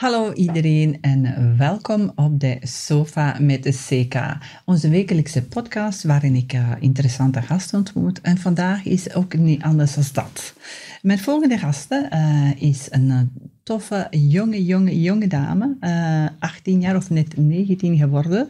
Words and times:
Hallo 0.00 0.32
iedereen 0.32 0.98
en 1.00 1.56
welkom 1.56 2.12
op 2.14 2.40
de 2.40 2.58
Sofa 2.60 3.36
met 3.40 3.62
de 3.62 3.70
CK, 3.70 4.14
onze 4.64 4.88
wekelijkse 4.88 5.42
podcast 5.42 6.02
waarin 6.02 6.34
ik 6.34 6.52
uh, 6.52 6.70
interessante 6.78 7.42
gasten 7.42 7.78
ontmoet. 7.78 8.20
En 8.20 8.38
vandaag 8.38 8.84
is 8.84 9.14
ook 9.14 9.34
niet 9.34 9.62
anders 9.62 9.94
dan 9.94 10.04
dat. 10.12 10.54
Mijn 11.02 11.18
volgende 11.18 11.58
gasten 11.58 12.08
uh, 12.14 12.62
is 12.62 12.86
een 12.90 13.30
toffe, 13.62 14.06
jonge, 14.10 14.64
jonge, 14.64 15.00
jonge 15.00 15.26
dame, 15.26 15.76
18 16.38 16.80
jaar 16.80 16.96
of 16.96 17.10
net 17.10 17.36
19 17.36 17.96
geworden. 17.96 18.48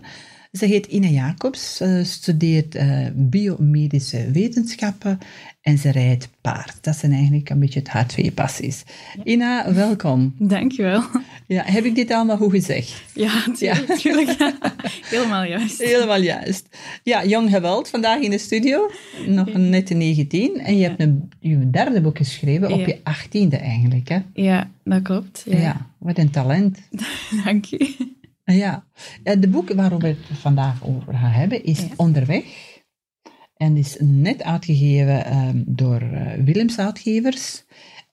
Ze 0.52 0.66
heet 0.66 0.86
Ina 0.86 1.08
Jacobs, 1.08 1.82
studeert 2.02 2.78
biomedische 3.14 4.30
wetenschappen 4.30 5.18
en 5.60 5.78
ze 5.78 5.90
rijdt 5.90 6.28
paard. 6.40 6.78
Dat 6.80 6.96
zijn 6.96 7.12
eigenlijk 7.12 7.50
een 7.50 7.58
beetje 7.58 7.78
het 7.78 7.88
haar 7.88 8.06
twee 8.06 8.32
passies. 8.32 8.84
Ina, 9.24 9.74
welkom. 9.74 10.34
Dankjewel. 10.38 11.02
Ja, 11.46 11.62
heb 11.64 11.84
ik 11.84 11.94
dit 11.94 12.10
allemaal 12.10 12.36
goed 12.36 12.50
gezegd? 12.50 13.02
Ja, 13.14 13.44
natuurlijk. 13.46 14.38
Ja. 14.38 14.58
Helemaal 15.10 15.44
juist. 15.44 15.78
Helemaal 15.78 16.20
juist. 16.20 16.68
Ja, 17.02 17.26
Jong 17.26 17.50
Geweld, 17.50 17.88
vandaag 17.88 18.20
in 18.20 18.30
de 18.30 18.38
studio. 18.38 18.90
Nog 19.26 19.52
net 19.52 19.90
19. 19.90 20.58
En 20.58 20.76
je 20.76 20.82
hebt 20.82 21.00
een, 21.00 21.30
je 21.40 21.70
derde 21.70 22.00
boek 22.00 22.16
geschreven 22.16 22.72
op 22.72 22.86
je 22.86 23.00
achttiende 23.02 23.56
eigenlijk, 23.56 24.08
hè? 24.08 24.18
Ja, 24.32 24.70
dat 24.84 25.02
klopt. 25.02 25.42
Ja, 25.46 25.58
ja 25.58 25.86
wat 25.98 26.18
een 26.18 26.30
talent. 26.30 26.78
Dank 27.44 27.64
je. 27.64 28.08
Ja. 28.52 28.84
De 29.38 29.48
boek 29.48 29.72
waarover 29.72 30.08
we 30.08 30.16
het 30.28 30.38
vandaag 30.38 30.84
over 30.84 31.14
gaan 31.14 31.30
hebben 31.30 31.64
is 31.64 31.86
Onderweg. 31.96 32.44
En 33.56 33.76
is 33.76 33.96
net 34.00 34.42
uitgegeven 34.42 35.36
um, 35.36 35.64
door 35.66 36.02
uh, 36.02 36.32
Willems 36.44 36.78
Uitgevers. 36.78 37.64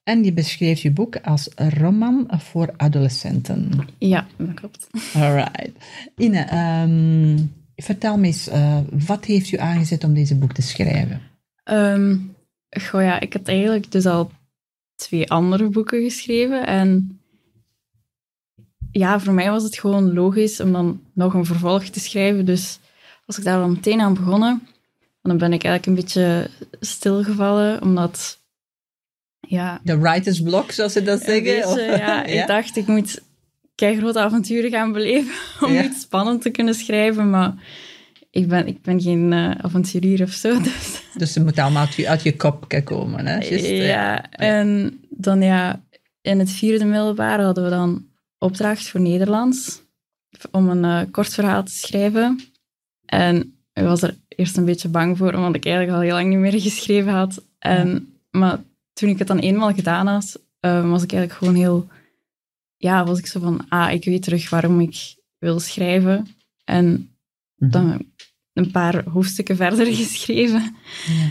En 0.03 0.23
je 0.23 0.33
beschreef 0.33 0.81
je 0.81 0.91
boek 0.91 1.15
als 1.15 1.49
een 1.55 1.69
roman 1.69 2.27
voor 2.29 2.73
adolescenten. 2.77 3.71
Ja, 3.97 4.27
dat 4.37 4.53
klopt. 4.53 4.87
Alright. 5.13 5.71
Ine, 6.17 6.81
um, 6.81 7.53
vertel 7.75 8.17
me 8.17 8.25
eens, 8.25 8.47
uh, 8.47 8.79
wat 9.05 9.25
heeft 9.25 9.51
u 9.51 9.57
aangezet 9.57 10.03
om 10.03 10.13
deze 10.13 10.37
boek 10.37 10.53
te 10.53 10.61
schrijven? 10.61 11.21
Um, 11.63 12.35
goh 12.69 13.01
ja, 13.01 13.19
ik 13.19 13.33
had 13.33 13.47
eigenlijk 13.47 13.91
dus 13.91 14.05
al 14.05 14.31
twee 14.95 15.31
andere 15.31 15.69
boeken 15.69 16.03
geschreven. 16.03 16.67
En 16.67 17.16
ja, 18.97 19.19
voor 19.19 19.33
mij 19.33 19.49
was 19.49 19.63
het 19.63 19.79
gewoon 19.79 20.13
logisch 20.13 20.59
om 20.59 20.71
dan 20.71 21.01
nog 21.13 21.33
een 21.33 21.45
vervolg 21.45 21.83
te 21.83 21.99
schrijven. 21.99 22.45
Dus 22.45 22.79
was 23.25 23.37
ik 23.37 23.43
daar 23.43 23.61
al 23.61 23.69
meteen 23.69 24.01
aan 24.01 24.13
begonnen. 24.13 24.61
En 25.21 25.29
dan 25.29 25.37
ben 25.37 25.53
ik 25.53 25.63
eigenlijk 25.63 25.85
een 25.85 26.05
beetje 26.05 26.49
stilgevallen, 26.79 27.81
omdat... 27.81 28.39
Ja, 29.39 29.79
de 29.83 29.97
writer's 29.97 30.41
block, 30.41 30.71
zoals 30.71 30.93
ze 30.93 31.03
dat 31.03 31.21
zeggen? 31.21 31.43
Beetje, 31.43 31.81
ja, 31.81 32.23
ik 32.41 32.47
dacht, 32.47 32.75
ik 32.75 32.87
moet 32.87 33.21
grote 33.75 34.19
avonturen 34.19 34.71
gaan 34.71 34.91
beleven 34.91 35.33
om 35.67 35.73
ja. 35.73 35.83
iets 35.83 36.01
spannend 36.01 36.41
te 36.41 36.49
kunnen 36.49 36.73
schrijven, 36.73 37.29
maar 37.29 37.53
ik 38.31 38.47
ben, 38.47 38.67
ik 38.67 38.81
ben 38.81 39.01
geen 39.01 39.31
uh, 39.31 39.51
avonturier 39.51 40.21
of 40.21 40.31
zo. 40.31 40.59
Dus, 40.61 41.01
dus 41.13 41.33
ze 41.33 41.43
moeten 41.43 41.63
allemaal 41.63 41.85
uit 41.85 41.93
je, 41.93 42.09
uit 42.09 42.23
je 42.23 42.35
kop 42.35 42.81
komen, 42.83 43.27
hè? 43.27 43.37
Just, 43.37 43.65
ja, 43.65 44.31
en 44.31 44.99
dan 45.09 45.41
ja, 45.41 45.83
in 46.21 46.39
het 46.39 46.51
vierde 46.51 46.85
middelbaar 46.85 47.41
hadden 47.41 47.63
we 47.63 47.69
dan 47.69 48.06
opdracht 48.37 48.89
voor 48.89 48.99
Nederlands 49.01 49.81
om 50.51 50.69
een 50.69 50.83
uh, 51.05 51.11
kort 51.11 51.33
verhaal 51.33 51.63
te 51.63 51.71
schrijven. 51.71 52.39
En 53.05 53.57
ik 53.73 53.83
was 53.83 54.01
er 54.01 54.17
eerst 54.27 54.57
een 54.57 54.65
beetje 54.65 54.89
bang 54.89 55.17
voor, 55.17 55.33
omdat 55.33 55.55
ik 55.55 55.65
eigenlijk 55.65 55.95
al 55.95 56.03
heel 56.03 56.13
lang 56.13 56.29
niet 56.29 56.37
meer 56.37 56.61
geschreven 56.61 57.13
had. 57.13 57.43
En, 57.59 58.13
Maar 58.31 58.59
toen 58.93 59.09
ik 59.09 59.17
het 59.19 59.27
dan 59.27 59.39
eenmaal 59.39 59.73
gedaan 59.73 60.07
had, 60.07 60.41
uh, 60.61 60.89
was 60.89 61.03
ik 61.03 61.11
eigenlijk 61.11 61.39
gewoon 61.39 61.55
heel... 61.55 61.87
Ja, 62.77 63.05
was 63.05 63.19
ik 63.19 63.25
zo 63.27 63.39
van, 63.39 63.65
ah, 63.69 63.91
ik 63.91 64.05
weet 64.05 64.23
terug 64.23 64.49
waarom 64.49 64.79
ik 64.79 65.15
wil 65.37 65.59
schrijven. 65.59 66.27
En 66.63 67.11
Mhm. 67.57 67.71
dan 67.71 68.05
een 68.53 68.71
paar 68.71 69.03
hoofdstukken 69.09 69.55
verder 69.65 69.93
geschreven. 69.93 70.75
Ja. 71.07 71.29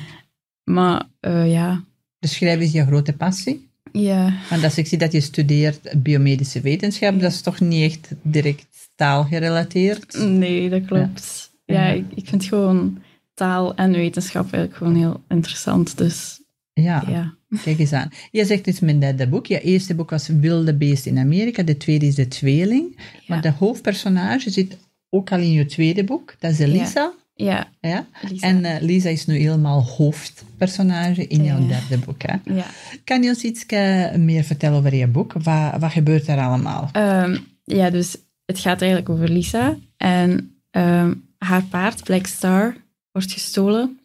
Maar 0.65 1.09
uh, 1.21 1.53
ja... 1.53 1.85
Dus 2.19 2.35
schrijven 2.35 2.65
is 2.65 2.73
je 2.73 2.87
grote 2.87 3.13
passie? 3.13 3.69
Ja. 3.93 4.33
Want 4.51 4.65
als 4.65 4.79
ik 4.79 4.87
zie 4.87 4.99
dat 4.99 5.13
je 5.13 5.21
studeert 5.21 6.03
biomedische 6.03 6.61
wetenschap, 6.61 7.21
dat 7.21 7.33
is 7.33 7.41
toch 7.41 7.61
niet 7.61 7.83
echt 7.83 8.09
direct 8.23 8.67
taalgerelateerd? 8.95 10.19
Nee, 10.19 10.69
dat 10.69 10.85
klopt. 10.85 11.51
Ja, 11.65 11.87
ja 11.87 11.93
ik, 11.93 12.05
ik 12.15 12.29
vind 12.29 12.45
gewoon 12.45 13.03
taal 13.35 13.75
en 13.75 13.93
wetenschap 13.93 14.53
eigenlijk 14.53 14.75
gewoon 14.77 14.97
heel 14.97 15.23
interessant. 15.29 15.99
Dus 15.99 16.41
ja, 16.73 17.05
ja. 17.09 17.35
kijk 17.63 17.79
eens 17.79 17.93
aan. 17.93 18.11
Je 18.31 18.45
zegt 18.45 18.65
dus 18.65 18.81
mijn 18.81 19.01
derde 19.01 19.29
boek. 19.29 19.47
Je 19.47 19.61
eerste 19.61 19.95
boek 19.95 20.11
was 20.11 20.29
Wilde 20.29 20.75
Beest 20.75 21.07
in 21.07 21.19
Amerika. 21.19 21.63
De 21.63 21.77
tweede 21.77 22.07
is 22.07 22.15
De 22.15 22.29
Tweeling. 22.29 22.99
Maar 23.27 23.43
de 23.43 23.51
hoofdpersonage 23.51 24.51
zit 24.51 24.79
ook 25.11 25.33
al 25.33 25.39
in 25.39 25.53
je 25.53 25.67
tweede 25.67 26.05
boek. 26.05 26.35
Dat 26.39 26.51
is 26.51 26.59
Elisa. 26.59 27.13
Ja. 27.39 27.69
ja? 27.81 28.07
Lisa. 28.29 28.47
En 28.47 28.65
uh, 28.65 28.77
Lisa 28.81 29.09
is 29.09 29.27
nu 29.27 29.37
helemaal 29.39 29.83
hoofdpersonage 29.85 31.27
in 31.27 31.45
jouw 31.45 31.61
Ja. 31.61 31.67
derde 31.67 31.99
boek. 32.05 32.23
Hè? 32.23 32.37
ja. 32.55 32.67
Kan 33.05 33.23
je 33.23 33.29
ons 33.29 33.43
iets 33.43 33.67
eh, 33.67 34.15
meer 34.15 34.45
vertellen 34.45 34.79
over 34.79 34.95
je 34.95 35.07
boek? 35.07 35.33
Wat, 35.33 35.73
wat 35.79 35.91
gebeurt 35.93 36.29
er 36.29 36.39
allemaal? 36.39 36.89
Ehm, 36.93 37.39
ja, 37.65 37.91
dus 37.91 38.17
het 38.45 38.59
gaat 38.59 38.81
eigenlijk 38.81 39.11
over 39.11 39.29
Lisa. 39.29 39.77
En 39.97 40.57
ehm, 40.71 41.15
haar 41.39 41.63
paard, 41.65 42.05
Black 42.05 42.27
Star, 42.27 42.77
wordt 43.13 43.33
gestolen. 43.33 44.01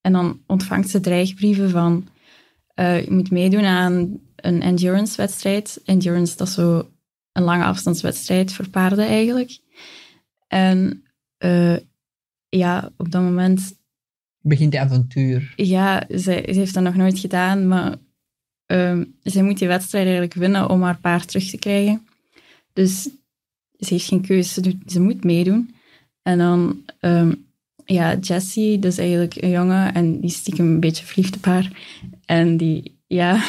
En 0.00 0.12
dan 0.12 0.40
ontvangt 0.46 0.88
ze 0.90 1.00
dreigbrieven 1.00 1.70
van... 1.70 2.08
eh, 2.74 3.04
je 3.04 3.10
moet 3.10 3.30
meedoen 3.30 3.64
aan 3.64 4.18
een 4.36 4.62
endurance-wedstrijd. 4.62 5.80
Endurance, 5.84 6.36
dat 6.36 6.48
is 6.48 6.54
zo 6.54 6.88
een 7.32 7.42
lange 7.42 7.64
afstandswedstrijd 7.64 8.52
voor 8.52 8.68
paarden 8.68 9.06
eigenlijk. 9.06 9.58
En 10.48 11.04
eh, 11.38 11.76
ja, 12.56 12.90
op 12.96 13.10
dat 13.10 13.22
moment... 13.22 13.74
Begint 14.40 14.72
de 14.72 14.80
avontuur. 14.80 15.52
Ja, 15.56 16.04
ze, 16.08 16.16
ze 16.18 16.58
heeft 16.58 16.74
dat 16.74 16.82
nog 16.82 16.94
nooit 16.94 17.18
gedaan, 17.18 17.68
maar 17.68 17.94
ehm, 18.66 19.04
zij 19.22 19.42
moet 19.42 19.58
die 19.58 19.68
wedstrijd 19.68 20.04
eigenlijk 20.04 20.34
winnen 20.34 20.70
om 20.70 20.82
haar 20.82 20.98
paard 21.00 21.28
terug 21.28 21.50
te 21.50 21.58
krijgen. 21.58 22.06
Dus 22.72 23.02
ze 23.78 23.94
heeft 23.94 24.06
geen 24.08 24.20
keuze, 24.26 24.48
ze, 24.52 24.60
doet- 24.60 24.92
ze 24.92 25.00
moet 25.00 25.24
meedoen. 25.24 25.74
En 26.22 26.38
dan, 26.38 26.82
ehm, 27.00 27.32
ja, 27.84 28.16
Jessie, 28.20 28.78
dat 28.78 28.92
is 28.92 28.98
eigenlijk 28.98 29.34
een 29.42 29.50
jongen 29.50 29.94
en 29.94 30.12
die 30.20 30.30
is 30.30 30.34
stiekem 30.36 30.66
een 30.66 30.80
beetje 30.80 31.04
verliefd 31.04 31.36
op 31.36 31.44
haar. 31.44 31.70
En 32.24 32.56
die, 32.56 32.98
ja... 33.06 33.44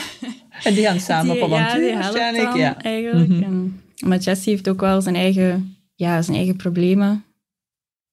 En 0.64 0.74
die 0.74 0.84
gaan 0.84 1.00
samen 1.00 1.34
die, 1.34 1.44
op 1.44 1.52
avontuur 1.54 1.94
waarschijnlijk. 1.94 2.44
dan 2.46 2.58
Ja. 2.60 2.82
eigenlijk. 2.82 3.30
Mhm. 3.30 3.44
En, 3.44 3.82
maar 4.06 4.18
Jessie 4.18 4.52
heeft 4.54 4.70
ook 4.70 4.80
wel 4.82 5.02
zijn 5.02 5.16
eigen, 5.16 5.76
ja, 5.96 6.22
zijn 6.22 6.38
eigen 6.38 6.56
problemen. 6.56 7.24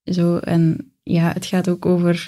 Zo, 0.04 0.36
en 0.36 0.92
ja, 1.02 1.32
het 1.32 1.46
gaat 1.46 1.68
ook 1.68 1.86
over 1.86 2.26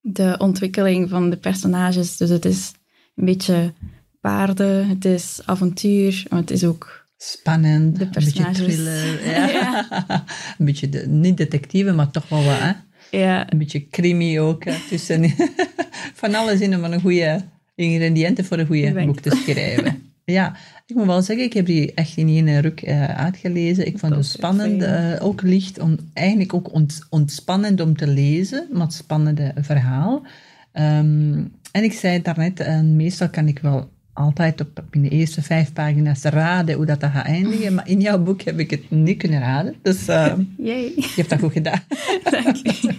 de 0.00 0.34
ontwikkeling 0.38 1.08
van 1.08 1.30
de 1.30 1.36
personages. 1.36 2.16
Dus 2.16 2.28
het 2.28 2.44
is 2.44 2.72
een 3.14 3.24
beetje 3.24 3.72
paarden, 4.20 4.88
het 4.88 5.04
is 5.04 5.40
avontuur, 5.44 6.26
maar 6.30 6.40
het 6.40 6.50
is 6.50 6.64
ook... 6.64 7.06
Spannend, 7.16 7.98
De 7.98 8.04
een 8.04 8.10
beetje 8.24 8.50
thriller. 8.50 9.24
Ja. 9.30 9.46
Ja. 9.46 10.24
een 10.58 10.66
beetje, 10.66 10.88
de, 10.88 11.06
niet 11.06 11.36
detectieve, 11.36 11.92
maar 11.92 12.10
toch 12.10 12.28
wel 12.28 12.44
wat. 12.44 12.58
Hè? 12.58 12.72
Ja, 13.10 13.52
Een 13.52 13.58
beetje 13.58 13.88
crimi 13.88 14.40
ook. 14.40 14.64
Tussen, 14.88 15.34
van 16.14 16.34
alles 16.34 16.60
in 16.60 16.74
om 16.74 16.84
een 16.84 17.00
goede 17.00 17.44
ingrediënten 17.74 18.44
voor 18.44 18.58
een 18.58 18.66
goede 18.66 19.04
boek 19.04 19.20
te 19.20 19.42
schrijven. 19.44 20.02
Ja, 20.24 20.56
ik 20.88 20.96
moet 20.96 21.06
wel 21.06 21.22
zeggen, 21.22 21.44
ik 21.44 21.52
heb 21.52 21.66
die 21.66 21.94
echt 21.94 22.16
in 22.16 22.28
één 22.28 22.60
ruk 22.60 22.82
eh, 22.82 23.04
uitgelezen. 23.04 23.86
Ik 23.86 23.98
vond 23.98 24.14
het 24.14 24.26
spannend, 24.26 24.82
eh, 24.82 25.14
ook 25.20 25.42
licht, 25.42 25.78
om, 25.78 25.96
eigenlijk 26.12 26.54
ook 26.54 26.72
ont, 26.72 27.06
ontspannend 27.10 27.80
om 27.80 27.96
te 27.96 28.06
lezen, 28.06 28.68
maar 28.72 28.82
het 28.82 28.92
spannende 28.92 29.52
verhaal. 29.56 30.26
Ehm, 30.72 31.44
en 31.72 31.84
ik 31.84 31.92
zei 31.92 32.12
het 32.12 32.24
daarnet, 32.24 32.60
eh, 32.60 32.80
meestal 32.80 33.28
kan 33.28 33.48
ik 33.48 33.58
wel 33.58 33.90
altijd 34.12 34.60
op, 34.60 34.84
in 34.90 35.02
de 35.02 35.08
eerste 35.08 35.42
vijf 35.42 35.72
pagina's 35.72 36.22
raden 36.22 36.76
hoe 36.76 36.86
dat, 36.86 37.00
dat 37.00 37.10
gaat 37.10 37.26
eindigen, 37.26 37.74
maar 37.74 37.88
in 37.88 38.00
jouw 38.00 38.22
boek 38.22 38.42
heb 38.42 38.58
ik 38.58 38.70
het 38.70 38.90
niet 38.90 39.18
kunnen 39.18 39.40
raden. 39.40 39.74
Dus 39.82 40.08
eh, 40.08 40.32
jee. 40.56 40.92
je 40.96 41.12
hebt 41.16 41.30
dat 41.30 41.38
goed 41.38 41.52
gedaan. 41.52 41.80
Dank 42.30 42.56
je. 42.56 42.94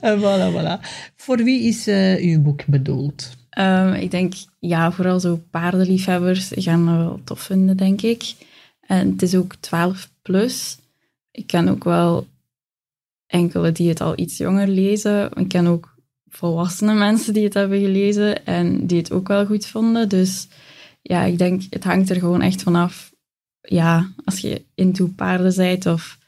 Voilà, 0.20 0.52
voilà. 0.52 0.88
Voor 1.16 1.36
wie 1.36 1.62
is 1.62 1.86
uw 2.20 2.42
boek 2.42 2.66
bedoeld? 2.66 3.36
Ehm, 3.56 3.92
ik 3.92 4.10
denk, 4.10 4.34
ja, 4.58 4.92
vooral 4.92 5.20
zo 5.20 5.42
paardenliefhebbers 5.50 6.50
gaan 6.54 6.86
dat 6.86 6.96
wel 6.96 7.20
tof 7.24 7.40
vinden, 7.40 7.76
denk 7.76 8.02
ik. 8.02 8.34
En 8.80 9.10
het 9.10 9.22
is 9.22 9.34
ook 9.34 9.54
12 9.54 10.10
plus. 10.22 10.78
Ik 11.30 11.46
ken 11.46 11.68
ook 11.68 11.84
wel 11.84 12.26
enkele 13.26 13.72
die 13.72 13.88
het 13.88 14.00
al 14.00 14.18
iets 14.18 14.36
jonger 14.36 14.68
lezen. 14.68 15.30
Ik 15.34 15.48
ken 15.48 15.66
ook 15.66 15.94
volwassene 16.28 16.94
mensen 16.94 17.34
die 17.34 17.44
het 17.44 17.54
hebben 17.54 17.80
gelezen 17.80 18.46
en 18.46 18.86
die 18.86 18.98
het 18.98 19.12
ook 19.12 19.28
wel 19.28 19.46
goed 19.46 19.66
vonden. 19.66 20.08
Dus 20.08 20.48
ja, 21.02 21.22
ik 21.22 21.38
denk, 21.38 21.62
het 21.70 21.84
hangt 21.84 22.10
er 22.10 22.16
gewoon 22.16 22.42
echt 22.42 22.62
vanaf. 22.62 23.12
Ja, 23.60 24.10
als 24.24 24.38
je 24.38 24.64
into 24.74 25.06
paarden 25.06 25.56
bent 25.56 25.86
of, 25.86 26.18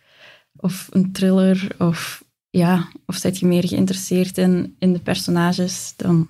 of 0.56 0.88
een 0.90 1.12
thriller 1.12 1.66
of 1.78 2.24
ja, 2.50 2.88
of 3.06 3.16
zit 3.16 3.38
je 3.38 3.46
meer 3.46 3.68
geïnteresseerd 3.68 4.38
in, 4.38 4.76
in 4.78 4.92
de 4.92 5.00
personages, 5.00 5.92
dan 5.96 6.28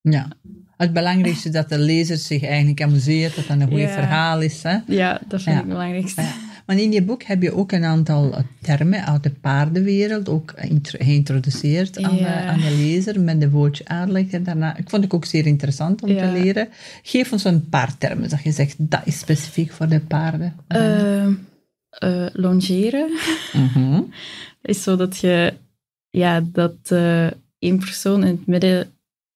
Ja. 0.00 0.28
Het 0.76 0.92
belangrijkste 0.92 1.48
is 1.48 1.54
dat 1.54 1.68
de 1.68 1.78
lezer 1.78 2.16
zich 2.16 2.42
eigenlijk 2.44 2.82
amuseert, 2.82 3.36
dat 3.36 3.46
dat 3.46 3.60
een 3.60 3.68
goed 3.68 3.78
Ja. 3.78 3.88
verhaal 3.88 4.40
is. 4.40 4.62
Hè? 4.62 4.78
Ja, 4.86 5.20
dat 5.28 5.42
vind 5.42 5.44
Ja. 5.44 5.52
ik 5.52 5.58
het 5.58 5.68
belangrijkste. 5.68 6.20
Ja. 6.22 6.32
Maar 6.66 6.78
in 6.78 6.92
je 6.92 7.02
boek 7.02 7.22
heb 7.22 7.42
je 7.42 7.54
ook 7.54 7.72
een 7.72 7.84
aantal 7.84 8.34
eh, 8.34 8.42
termen 8.60 9.06
uit 9.06 9.22
de 9.22 9.30
paardenwereld 9.30 10.28
ook 10.28 10.52
intro- 10.60 10.98
geïntroduceerd 11.04 12.02
aan, 12.02 12.16
de, 12.16 12.26
aan 12.26 12.60
de 12.60 12.70
lezer 12.76 13.20
met 13.20 13.40
de 13.40 13.50
woordje 13.50 13.84
uitleg. 13.88 14.26
en 14.30 14.42
Daarna, 14.42 14.76
ik 14.76 14.90
vond 14.90 15.02
het 15.04 15.12
ook 15.12 15.24
zeer 15.24 15.46
interessant 15.46 16.02
om 16.02 16.08
te 16.16 16.26
leren. 16.32 16.68
Geef 17.02 17.32
ons 17.32 17.44
een 17.44 17.68
paar 17.68 17.98
termen 17.98 18.28
dat 18.28 18.42
je 18.42 18.52
zegt, 18.52 18.74
dat 18.78 19.00
is 19.04 19.18
specifiek 19.18 19.70
voor 19.72 19.88
de 19.88 20.00
paarden. 20.00 20.54
Eh, 20.66 21.26
longeren 22.32 23.10
Mhm. 23.52 24.00
is 24.62 24.82
zo 24.82 24.96
dat 24.96 25.18
je, 25.18 25.54
ja, 26.10 26.40
dat 26.52 26.74
eh, 26.84 27.26
één 27.58 27.78
persoon 27.78 28.20
in 28.24 28.36
het 28.36 28.46
midden 28.46 28.90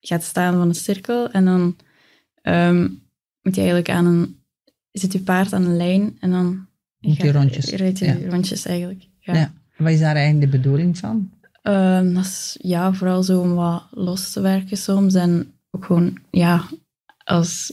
gaat 0.06 0.23
staan 0.23 0.55
van 0.55 0.69
een 0.69 0.75
cirkel 0.75 1.31
en 1.31 1.45
dan 1.45 1.77
ehm, 2.43 2.81
moet 3.43 3.55
je 3.55 3.61
eigenlijk 3.61 3.91
aan 3.91 4.06
een, 4.06 4.39
zit 4.93 5.12
je 5.12 5.21
paard 5.21 5.53
aan 5.53 5.65
een 5.65 5.77
lijn 5.77 6.17
en 6.21 6.31
dan 6.31 6.67
Moet 7.01 7.17
je 7.17 7.33
rondjes, 7.33 7.71
rijd 7.71 7.99
je 7.99 8.05
ja. 8.05 8.29
rondjes 8.31 8.67
eigenlijk. 8.67 9.06
Ja. 9.19 9.35
Ja. 9.35 9.53
Wat 9.77 9.91
is 9.93 9.99
daar 10.01 10.15
eigenlijk 10.17 10.51
de 10.53 10.59
bedoeling 10.59 10.99
van? 10.99 11.31
Ehm, 11.62 12.12
dat 12.15 12.25
is 12.25 12.56
ja, 12.62 12.93
vooral 12.93 13.23
zo 13.23 13.41
om 13.41 13.55
wat 13.55 13.87
los 13.91 14.33
te 14.33 14.41
werken 14.41 14.77
soms. 14.77 15.15
En 15.15 15.53
ook 15.71 15.85
gewoon, 15.85 16.19
ja, 16.31 16.65
als 17.25 17.73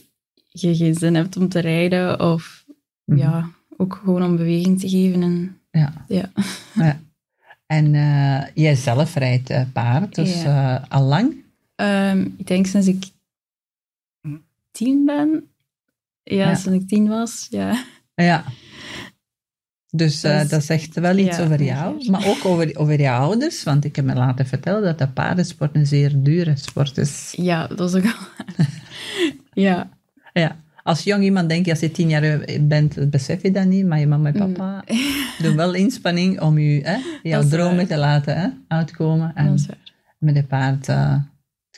je 0.50 0.75
geen 0.75 0.95
zin 0.95 1.16
hebt 1.16 1.38
om 1.38 1.50
te 1.50 1.60
rijden 1.60 2.19
of 2.19 2.60
Mhm. 3.06 3.19
ja, 3.19 3.50
ook 3.78 4.00
gewoon 4.04 4.24
om 4.24 4.36
beweging 4.38 4.80
te 4.80 4.89
geven. 4.89 5.22
En, 5.22 5.57
Ja. 5.72 6.06
ja. 6.07 6.31
ja. 6.74 7.00
En 7.66 7.95
eh, 7.95 8.48
jij 8.54 8.75
zelf 8.75 9.16
rijdt 9.16 9.50
eh, 9.50 9.62
paard, 9.74 10.16
dus 10.16 10.42
Ja. 10.42 10.80
eh, 10.81 10.89
al 10.92 11.04
lang? 11.04 11.40
Ehm, 11.81 12.28
ik 12.38 12.48
denk 12.48 12.66
sinds 12.66 12.88
ik 12.88 13.06
tien 14.72 15.06
ben. 15.06 15.44
Ja, 16.24 16.36
Ja. 16.50 16.56
sinds 16.56 16.81
ik 16.83 16.88
tien 16.88 17.07
was, 17.07 17.48
ja. 17.50 17.83
Ja. 18.16 18.44
Dus 19.94 20.24
eh, 20.24 20.50
Dat 20.50 20.63
zegt 20.63 20.95
wel 21.00 21.18
iets 21.18 21.38
ja, 21.38 21.44
over 21.44 21.63
jou, 21.63 21.94
ongeveer. 21.94 22.12
maar 22.12 22.25
ook 22.28 22.45
over, 22.45 22.78
over 22.78 23.00
je 23.01 23.10
ouders, 23.10 23.63
want 23.63 23.86
ik 23.86 23.95
heb 23.95 24.06
me 24.06 24.13
laten 24.13 24.45
vertellen 24.48 24.81
dat 24.83 24.98
de 24.98 25.07
paardensport 25.07 25.75
een 25.75 25.86
zeer 25.88 26.12
dure 26.24 26.56
sport 26.56 26.98
is. 26.98 27.33
Ja, 27.38 27.68
dat 27.68 27.89
is 27.89 27.95
ook 27.95 28.04
wel... 28.04 28.56
ja. 29.68 29.89
Ja. 30.33 30.60
Als 30.83 31.04
jong 31.04 31.24
iemand 31.24 31.50
denk 31.50 31.66
je, 31.66 31.72
als 31.72 31.80
je 31.80 31.92
tien 31.92 32.10
jaar 32.10 32.45
bent, 32.62 33.10
besef 33.10 33.42
je 33.42 33.51
dat 33.51 33.66
niet, 33.66 33.86
maar 33.86 34.00
je 34.00 34.07
mama 34.07 34.31
en 34.33 34.54
papa 34.54 34.83
doen 35.44 35.56
wel 35.56 35.74
inspanning 35.74 36.42
om 36.42 36.57
je, 36.57 36.81
hè, 36.83 36.98
jouw 37.30 37.48
dromen 37.48 37.75
waar. 37.75 37.88
te 37.88 37.98
laten 37.98 38.38
hè, 38.42 38.48
uitkomen 38.68 39.31
en 39.36 39.45
Dat 39.45 39.60
is 39.60 39.66
waar. 39.66 39.78
met 40.18 40.36
een 40.36 40.48
paard 40.48 40.88
eh, 40.89 41.16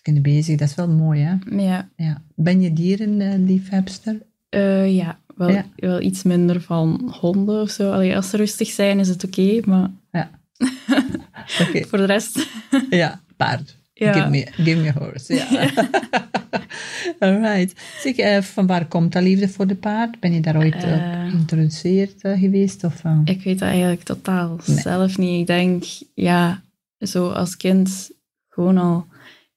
kunnen 0.03 0.21
bezig. 0.21 0.57
Dat 0.57 0.69
is 0.69 0.75
wel 0.75 0.89
mooi, 0.89 1.21
hè? 1.21 1.35
Ja, 1.63 1.89
Ja. 1.95 2.21
Ben 2.35 2.61
je 2.61 2.73
dierenliefhebster? 2.73 4.21
eh, 4.49 4.95
ja, 4.95 5.19
wel, 5.35 5.49
Ja. 5.49 5.65
wel 5.75 6.01
iets 6.01 6.23
minder 6.23 6.61
van 6.61 7.15
honden 7.19 7.61
of 7.61 7.69
zo. 7.69 7.91
Allee, 7.91 8.15
als 8.15 8.29
ze 8.29 8.37
rustig 8.37 8.67
zijn 8.69 8.99
is 8.99 9.07
het 9.07 9.23
oké, 9.23 9.59
maar 9.65 9.89
Ja. 10.11 10.29
Voor 11.87 11.97
de 11.97 12.05
rest... 12.05 12.47
Ja, 12.89 13.21
paard. 13.37 13.77
Ja. 13.93 14.13
Give, 14.13 14.29
me, 14.29 14.47
give 14.51 14.79
me 14.81 14.89
a 14.89 14.93
horse. 14.99 15.33
Ja. 15.33 15.47
Alright. 17.19 17.81
Zeg, 18.01 18.15
eh, 18.15 18.41
van 18.41 18.67
waar 18.67 18.85
komt 18.87 19.11
dat 19.13 19.23
liefde 19.23 19.49
voor 19.49 19.67
de 19.67 19.75
paard? 19.75 20.19
Ben 20.19 20.33
je 20.33 20.39
daar 20.41 20.57
ooit 20.57 20.73
eh, 20.83 20.93
Eh. 21.23 21.29
geïntroduceerd 21.31 22.13
geweest? 22.21 22.83
Of? 22.83 23.01
Ik 23.25 23.41
weet 23.43 23.59
dat 23.59 23.69
eigenlijk 23.69 24.03
totaal 24.03 24.59
Nee. 24.65 24.77
zelf 24.79 25.17
niet. 25.17 25.39
Ik 25.39 25.47
denk, 25.47 25.83
ja, 26.13 26.61
zo 26.99 27.29
als 27.29 27.57
kind 27.57 28.11
gewoon 28.49 28.77
al 28.77 29.05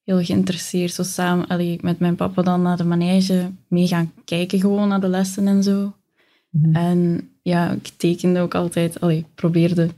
heel 0.07 0.25
geïnteresseerd. 0.25 0.93
Zo 0.93 1.03
samen 1.03 1.47
allee, 1.47 1.79
met 1.83 1.99
mijn 1.99 2.17
papa 2.17 2.43
dan 2.43 2.63
naar 2.63 2.77
de 2.77 2.85
manege 2.85 3.51
mee 3.69 3.87
gaan 3.87 4.13
kijken, 4.25 4.61
gewoon 4.61 4.89
naar 4.89 5.01
de 5.01 5.09
lessen 5.09 5.47
en 5.49 5.63
zo. 5.63 5.95
Mhm. 6.51 6.77
En 6.77 7.29
ja, 7.43 7.71
ik 7.71 7.91
tekende 7.97 8.41
ook 8.41 8.55
altijd, 8.55 9.01
allee, 9.01 9.19
ik 9.19 9.27
probeerde 9.35 9.89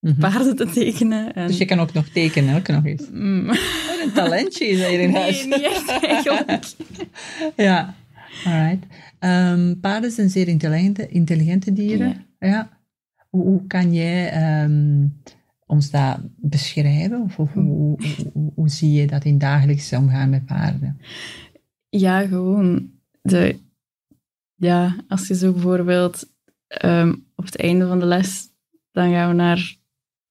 Mhm. 0.00 0.20
paarden 0.20 0.56
te 0.56 0.66
tekenen. 0.66 1.34
En, 1.34 1.46
Dus 1.46 1.58
je 1.58 1.64
kan 1.64 1.78
ook 1.80 1.92
nog 1.92 2.08
tekenen, 2.08 2.56
ook 2.56 2.68
nog 2.68 2.84
eens. 2.84 3.02
Mm. 3.12 3.46
Wat 3.46 3.56
een 4.04 4.12
talentje 4.14 4.66
is 4.66 4.86
hier 4.86 5.00
in 5.00 5.14
huis. 5.14 5.46
Nee, 5.46 5.58
niet 5.58 5.66
echt 5.66 6.04
eigenlijk. 6.04 6.64
Ja, 7.56 7.94
alright. 8.44 8.86
Ehm, 9.18 9.74
paarden 9.80 10.10
zijn 10.10 10.30
zeer 10.30 10.48
intelligente, 10.48 11.08
intelligente 11.08 11.72
dieren. 11.72 12.24
Ja. 12.38 12.68
Hoe, 13.30 13.42
hoe 13.44 13.66
kan 13.66 13.94
jij 13.94 14.30
ehm, 14.30 15.06
ons 15.72 15.90
dat 15.90 16.18
beschrijven? 16.36 17.20
Of, 17.20 17.36
hoe, 17.36 17.48
hoe, 17.52 18.52
hoe 18.54 18.68
zie 18.68 18.92
je 18.92 19.06
dat 19.06 19.24
in 19.24 19.38
dagelijks 19.38 19.92
omgaan 19.92 20.30
met 20.30 20.46
paarden? 20.46 21.00
Ja, 21.88 22.26
gewoon. 22.26 22.90
De, 23.22 23.58
ja, 24.54 24.96
als 25.08 25.26
je 25.28 25.34
zo 25.34 25.52
bijvoorbeeld 25.52 26.28
ehm, 26.66 27.14
op 27.34 27.44
het 27.44 27.56
einde 27.56 27.86
van 27.86 27.98
de 27.98 28.06
les, 28.06 28.48
dan 28.90 29.10
gaan 29.12 29.28
we 29.28 29.34
naar, 29.34 29.76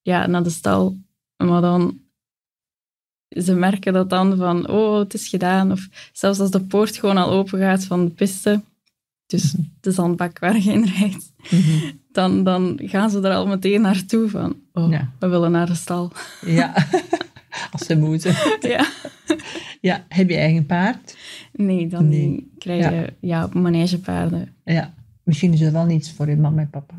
ja, 0.02 0.28
naar 0.28 0.44
de 0.44 0.50
stal. 0.50 0.98
Maar 1.38 1.62
dan, 1.62 2.00
ze 3.28 3.56
merken 3.56 3.94
dat 3.94 4.10
dan 4.10 4.38
van, 4.38 4.68
oh, 4.70 5.00
het 5.00 5.14
is 5.14 5.28
gedaan. 5.28 5.72
Of 5.72 6.10
zelfs 6.14 6.40
als 6.40 6.52
de 6.52 6.62
poort 6.62 6.98
gewoon 6.98 7.18
al 7.18 7.32
open 7.32 7.60
gaat 7.60 7.84
van 7.84 8.06
de 8.06 8.12
piste, 8.12 8.62
dus 9.32 9.56
de 9.80 9.92
zandbak 9.92 10.40
waar 10.40 10.58
je 10.60 10.72
in 10.72 10.86
rijdt, 10.98 11.34
dan, 12.12 12.44
dan 12.44 12.80
gaan 12.84 13.10
ze 13.10 13.20
er 13.22 13.34
al 13.34 13.48
meteen 13.48 13.82
naartoe 13.82 14.30
van, 14.30 14.56
oh, 14.74 14.92
Ja. 14.92 15.12
we 15.20 15.28
willen 15.28 15.52
naar 15.52 15.66
de 15.66 15.76
stal. 15.76 16.12
Ja, 16.46 16.74
als 17.72 17.86
ze 17.86 17.96
moeten. 17.98 18.36
ja. 18.60 18.86
Ja, 19.82 20.06
heb 20.08 20.30
je 20.30 20.36
eigen 20.38 20.66
paard? 20.66 21.18
Nee, 21.54 21.88
dan 21.88 22.10
Nee. 22.10 22.52
krijg 22.58 22.90
je 22.90 23.14
ja. 23.20 23.44
op 23.44 23.54
manegepaarden. 23.54 24.54
Ja. 24.66 24.94
Misschien 25.24 25.54
is 25.54 25.62
er 25.62 25.72
wel 25.72 25.86
niets 25.86 26.12
voor 26.12 26.30
je 26.30 26.36
mama 26.36 26.62
en 26.62 26.70
papa. 26.70 26.96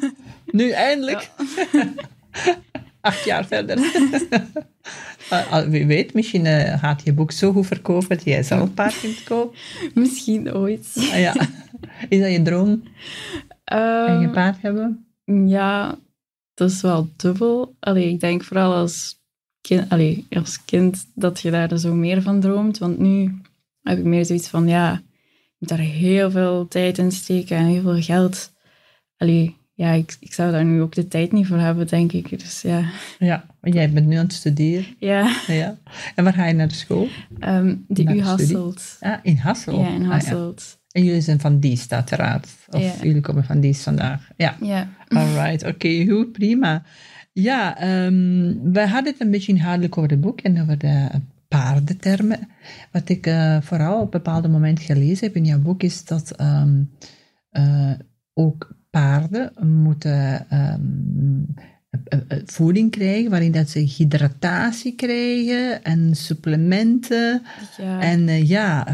nu 0.58 0.70
eindelijk. 0.70 1.30
Acht 3.00 3.24
jaar 3.24 3.46
verder. 3.46 3.78
Ah, 5.30 5.68
Wie 5.68 5.86
weet, 5.86 6.14
misschien 6.14 6.46
eh, 6.46 6.78
gaat 6.78 7.02
je 7.04 7.12
boek 7.12 7.32
zo 7.32 7.52
goed 7.52 7.66
verkopen 7.66 8.08
dat 8.08 8.24
jij 8.24 8.42
zelf 8.42 8.60
een 8.60 8.74
paard 8.74 9.00
kunt 9.00 9.22
kopen. 9.22 9.58
Misschien 10.02 10.54
ooit. 10.54 10.92
Ah, 10.96 11.18
ja. 11.18 11.34
Is 12.08 12.20
dat 12.20 12.32
je 12.32 12.42
droom? 12.42 12.82
Ehm, 13.64 14.06
Eigen 14.06 14.30
paard 14.30 14.62
hebben? 14.62 15.06
ja, 15.46 15.98
dat 16.54 16.70
is 16.70 16.80
wel 16.80 17.08
dubbel. 17.16 17.76
Allee, 17.80 18.08
ik 18.08 18.20
denk 18.20 18.44
vooral 18.44 18.74
als 18.74 19.20
kind, 19.60 19.90
allee, 19.90 20.26
als 20.30 20.64
kind 20.64 21.06
dat 21.14 21.40
je 21.40 21.50
daar 21.50 21.78
zo 21.78 21.94
meer 21.94 22.22
van 22.22 22.40
droomt. 22.40 22.78
Want 22.78 22.98
nu 22.98 23.40
heb 23.82 23.98
ik 23.98 24.04
meer 24.04 24.24
zoiets 24.24 24.48
van, 24.48 24.68
ja, 24.68 24.94
ik 24.94 25.54
moet 25.58 25.68
daar 25.68 25.78
heel 25.78 26.30
veel 26.30 26.68
tijd 26.68 26.98
in 26.98 27.12
steken 27.12 27.56
en 27.56 27.64
heel 27.64 27.82
veel 27.82 28.02
geld. 28.02 28.52
Allee, 29.16 29.56
ja, 29.80 29.90
ik, 29.92 30.16
ik 30.20 30.32
zou 30.32 30.52
daar 30.52 30.64
nu 30.64 30.80
ook 30.82 30.94
de 30.94 31.08
tijd 31.08 31.32
niet 31.32 31.46
voor 31.46 31.58
hebben, 31.58 31.86
denk 31.86 32.12
ik. 32.12 32.38
Dus 32.38 32.62
ja, 32.62 32.84
Ja, 33.18 33.44
maar 33.60 33.72
jij 33.72 33.90
bent 33.90 34.06
nu 34.06 34.16
aan 34.16 34.24
het 34.24 34.32
studeren. 34.32 34.84
ja 34.98 35.36
Ja. 35.46 35.78
En 36.14 36.24
waar 36.24 36.32
ga 36.32 36.46
je 36.46 36.54
naar 36.54 36.68
de 36.68 36.74
school? 36.74 37.08
die 37.88 38.04
Naar 38.04 38.14
u 38.16 38.22
hasselt. 38.22 38.96
Ah, 39.00 39.18
in 39.22 39.36
Hassel. 39.36 39.80
Ja, 39.80 39.88
in 39.88 40.02
Ah, 40.02 40.10
Hasselt. 40.10 40.78
En 40.90 41.04
jullie 41.04 41.20
zijn 41.20 41.40
van 41.40 41.60
Diest, 41.60 41.92
uiteraard. 41.92 42.48
Of 42.68 42.82
Ja. 42.82 42.92
jullie 43.02 43.20
komen 43.20 43.44
van 43.44 43.60
Diest 43.60 43.82
vandaag. 43.82 44.28
Ja. 44.36 44.56
Ja. 44.60 44.88
Alright, 45.08 45.66
oké, 45.66 46.06
goed, 46.08 46.32
prima. 46.32 46.82
Ja, 47.32 47.76
ehm, 47.78 48.54
we 48.72 48.80
hadden 48.86 49.12
het 49.12 49.20
een 49.20 49.30
beetje 49.30 49.52
inhoudelijk 49.52 49.98
over 49.98 50.10
het 50.10 50.20
boek 50.20 50.40
en 50.40 50.60
over 50.62 50.78
de 50.78 51.08
paardentermen. 51.48 52.48
Wat 52.92 53.08
ik 53.08 53.26
eh, 53.26 53.60
vooral 53.60 53.96
op 53.96 54.02
een 54.04 54.10
bepaald 54.10 54.48
moment 54.50 54.80
gelezen 54.80 55.26
heb 55.26 55.36
in 55.36 55.44
jouw 55.44 55.58
boek 55.60 55.82
is 55.82 56.04
dat 56.04 56.30
ehm, 56.30 56.82
eh, 57.50 57.90
ook 58.34 58.78
paarden 58.90 59.52
moeten 59.60 60.46
ehm, 60.50 60.80
eh, 62.04 62.18
eh, 62.28 62.38
voeding 62.46 62.90
krijgen, 62.90 63.30
waarin 63.30 63.52
dat 63.52 63.68
ze 63.68 63.78
hydratatie 63.78 64.94
krijgen 64.94 65.84
en 65.84 66.14
supplementen. 66.16 67.42
ja. 67.78 68.00
En 68.00 68.28
eh, 68.28 68.48
ja, 68.48 68.86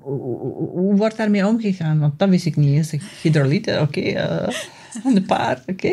hoe, 0.00 0.94
wordt 0.96 1.16
daarmee 1.16 1.46
omgegaan? 1.46 1.98
Want 1.98 2.18
dat 2.18 2.28
wist 2.28 2.46
ik 2.46 2.56
niet 2.56 2.68
eens. 2.76 2.94
Hydrolyten, 3.22 3.80
oké. 3.80 4.00
eh, 4.00 4.48
en 5.04 5.14
de 5.14 5.22
paard, 5.22 5.62
oké. 5.66 5.92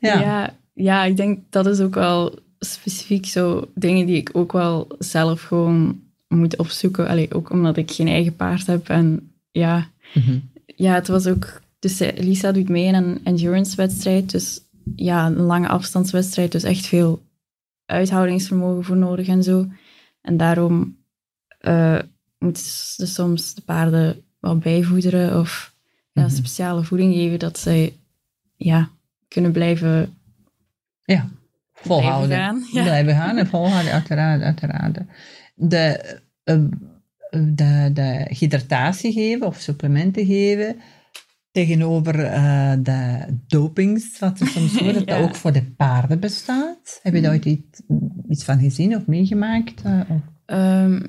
Ja. 0.00 0.20
Ja. 0.20 0.54
ja, 0.74 1.04
ik 1.04 1.16
denk 1.16 1.38
dat 1.50 1.66
is 1.66 1.80
ook 1.80 1.94
wel 1.94 2.38
specifiek 2.58 3.26
zo 3.26 3.68
dingen 3.74 4.06
die 4.06 4.16
ik 4.16 4.30
ook 4.32 4.52
wel 4.52 4.86
zelf 4.98 5.42
gewoon 5.42 6.00
moet 6.28 6.56
opzoeken. 6.56 7.08
Allee, 7.08 7.34
ook 7.34 7.50
omdat 7.50 7.76
ik 7.76 7.90
geen 7.90 8.08
eigen 8.08 8.36
paard 8.36 8.66
heb. 8.66 8.88
En 8.88 9.30
ja, 9.50 9.86
Mhm. 10.14 10.38
ja 10.66 10.94
het 10.94 11.08
was 11.08 11.26
ook... 11.26 11.62
Dus 11.84 12.00
eh, 12.00 12.18
Lisa 12.24 12.52
doet 12.52 12.68
mee 12.68 12.84
in 12.84 12.94
een 12.94 13.20
endurance-wedstrijd. 13.24 14.30
Dus 14.30 14.60
ja, 14.96 15.26
een 15.26 15.36
lange 15.36 15.68
afstandswedstrijd. 15.68 16.52
Dus 16.52 16.62
echt 16.62 16.86
veel 16.86 17.22
uithoudingsvermogen 17.86 18.84
voor 18.84 18.96
nodig 18.96 19.26
en 19.28 19.42
zo. 19.42 19.66
En 20.20 20.36
daarom 20.36 20.96
eh 21.58 21.98
moeten 22.38 22.62
ze 22.62 23.06
soms 23.06 23.54
de 23.54 23.60
paarden 23.60 24.22
wel 24.40 24.58
bijvoederen 24.58 25.40
of 25.40 25.74
ja, 26.12 26.22
Mhm. 26.22 26.30
speciale 26.34 26.84
voeding 26.84 27.14
geven 27.14 27.38
dat 27.38 27.58
zij 27.58 27.96
ja, 28.56 28.88
kunnen 29.28 29.52
blijven 29.52 30.14
Ja, 31.04 31.28
volhouden. 31.72 32.26
Blijven 32.28 32.44
gaan, 32.46 32.64
ja. 32.72 32.82
Blijven 32.82 33.14
gaan 33.14 33.36
en 33.36 33.46
volhouden, 33.46 33.92
uiteraard, 33.92 34.42
uiteraard. 34.42 34.98
De, 35.54 36.18
eh, 36.44 36.58
de, 37.30 37.90
de 37.92 38.26
hydratatie 38.28 39.12
geven 39.12 39.46
of 39.46 39.60
supplementen 39.60 40.26
geven 40.26 40.76
tegenover 41.54 42.14
uh, 42.24 42.72
de 42.82 43.24
dopings, 43.46 44.18
wat 44.18 44.40
er 44.40 44.46
soms 44.46 44.72
wordt, 44.80 44.94
dat 44.94 45.08
Ja. 45.08 45.18
dat 45.18 45.28
ook 45.28 45.34
voor 45.36 45.52
de 45.52 45.62
paarden 45.64 46.20
bestaat. 46.20 47.00
Heb 47.02 47.14
je 47.14 47.20
daar 47.20 47.30
ooit 47.32 47.44
iets, 47.44 47.80
iets 48.28 48.44
van 48.44 48.58
gezien 48.58 48.96
of 48.96 49.06
meegemaakt? 49.06 49.82
eh, 49.82 50.00
of- 50.08 50.20
Ehm, 50.46 51.00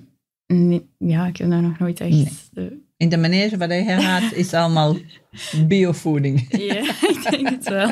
nee, 0.48 0.86
ja, 0.98 1.28
ik 1.28 1.38
heb 1.38 1.50
daar 1.50 1.62
nog 1.62 1.80
nooit 1.80 2.00
echt... 2.00 2.12
Nee. 2.12 2.28
eh, 2.54 2.64
In 2.98 3.10
de 3.10 3.18
manege 3.18 3.58
waar 3.58 3.74
je 3.74 3.84
gaat, 3.84 4.34
is 4.34 4.54
allemaal 4.54 4.98
biovoeding. 5.68 6.46
ja, 6.50 6.80
ik 7.02 7.28
denk 7.30 7.50
het 7.50 7.70
wel. 7.70 7.90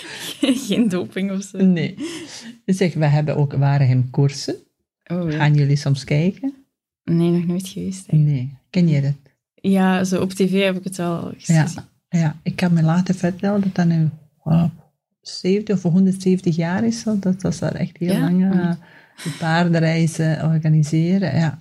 Geen 0.66 0.88
doping 0.88 1.30
of 1.30 1.42
zo. 1.42 1.64
Nee. 1.64 1.94
Zeg, 2.66 2.94
we 2.94 3.06
hebben 3.06 3.36
ook 3.36 3.52
Waregem 3.52 4.10
koersen. 4.10 4.54
Oh, 5.12 5.30
ja. 5.30 5.36
Gaan 5.36 5.54
jullie 5.54 5.76
soms 5.76 6.04
kijken? 6.04 6.54
Nee, 7.04 7.30
nog 7.30 7.46
nooit 7.46 7.68
geweest. 7.68 8.08
eigenlijk. 8.08 8.36
Nee. 8.38 8.54
Ken 8.70 8.88
je 8.88 9.00
dat? 9.00 9.29
Ja, 9.60 10.04
zo 10.04 10.20
op 10.20 10.30
tv 10.32 10.64
heb 10.64 10.76
ik 10.76 10.84
het 10.84 10.96
wel 10.96 11.32
eens 11.32 11.46
Ja. 11.46 11.62
gezien. 11.62 11.82
Ja, 12.08 12.36
ik 12.42 12.56
kan 12.56 12.72
me 12.72 12.82
later 12.82 13.14
vertellen 13.14 13.60
dat 13.60 13.74
dat 13.74 13.86
nu 13.86 14.08
wow, 14.42 14.70
70 15.20 15.76
of 15.76 15.82
170 15.92 16.56
jaar 16.56 16.84
is. 16.84 17.00
Zo. 17.00 17.18
Dat, 17.18 17.40
dat 17.40 17.52
is 17.52 17.58
daar 17.58 17.74
echt 17.74 17.96
heel 17.96 18.12
Ja? 18.12 18.20
lang 18.20 18.52
eh, 18.54 18.70
paardenreizen 19.38 20.44
organiseren. 20.44 21.36
Ja. 21.38 21.58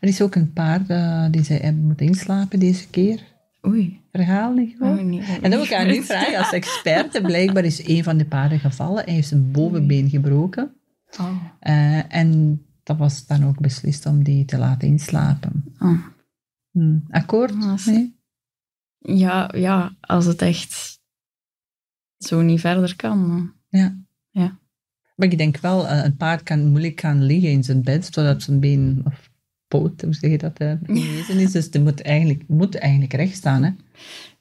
Er 0.00 0.08
is 0.08 0.22
ook 0.22 0.34
een 0.34 0.52
paard 0.52 0.88
eh, 0.90 1.24
die 1.30 1.44
ze 1.44 1.52
hebben 1.52 1.84
moeten 1.84 2.06
inslapen 2.06 2.58
deze 2.58 2.88
keer. 2.88 3.20
Oei. 3.66 4.00
Verhaal 4.12 4.52
niet 4.52 4.76
Oh, 4.80 5.00
nee, 5.00 5.20
En 5.20 5.40
dan 5.40 5.50
wil 5.50 5.62
ik 5.62 5.72
aan 5.74 5.86
nu 5.86 6.02
vragen, 6.12 6.38
als 6.38 6.52
expert, 6.52 7.22
blijkbaar 7.22 7.64
is 7.64 7.88
een 7.88 8.04
van 8.04 8.16
de 8.16 8.24
paarden 8.24 8.58
gevallen. 8.58 9.04
Hij 9.04 9.14
heeft 9.14 9.28
zijn 9.28 9.50
bovenbeen 9.50 10.08
gebroken. 10.10 10.70
Oh. 11.20 11.30
Eh, 11.60 12.14
en 12.14 12.60
dat 12.82 12.96
was 12.96 13.26
dan 13.26 13.44
ook 13.46 13.60
beslist 13.60 14.06
om 14.06 14.22
die 14.22 14.44
te 14.44 14.58
laten 14.58 14.88
inslapen. 14.88 15.64
Oh. 15.80 15.98
Hm. 16.70 16.98
Akkoord? 17.10 17.52
Ah, 17.52 17.86
Nee? 17.86 18.16
Ja, 18.98 19.50
ja, 19.56 19.96
als 20.00 20.24
het 20.24 20.42
echt 20.42 21.00
zo 22.18 22.40
niet 22.42 22.60
verder 22.60 22.96
kan. 22.96 23.52
dan- 23.70 24.06
Maar 25.16 25.28
ik 25.28 25.38
denk 25.38 25.56
wel, 25.58 25.88
eh, 25.88 26.04
een 26.04 26.16
paard 26.16 26.42
kan 26.42 26.68
moeilijk 26.68 27.00
gaan 27.00 27.22
liggen 27.24 27.50
in 27.50 27.64
zijn 27.64 27.82
bed, 27.82 28.08
zodat 28.12 28.42
zijn 28.42 28.60
been 28.60 29.00
of 29.04 29.30
poot, 29.68 30.02
hoe 30.02 30.14
zeg 30.14 30.30
je 30.30 30.38
dat, 30.38 30.58
eh, 30.58 30.72
genezen 30.82 31.38
is. 31.38 31.52
Dus 31.52 31.70
die 31.70 31.80
moet 31.80 32.02
eigenlijk, 32.02 32.44
moet 32.48 32.74
eigenlijk 32.78 33.12
recht 33.12 33.36
staan. 33.36 33.62
Hè? 33.62 33.70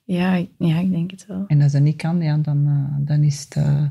Ja, 0.03 0.34
ik- 0.36 0.51
ja, 0.57 0.79
ik 0.79 0.91
denk 0.91 1.12
het 1.12 1.25
wel. 1.25 1.43
En 1.48 1.62
als 1.62 1.72
dat 1.72 1.81
niet 1.81 1.96
kan, 1.96 2.22
ja, 2.22 2.38
dan, 2.38 2.67
eh, 2.67 3.05
dan 3.07 3.24
is 3.24 3.39
het 3.41 3.55
eh, 3.55 3.86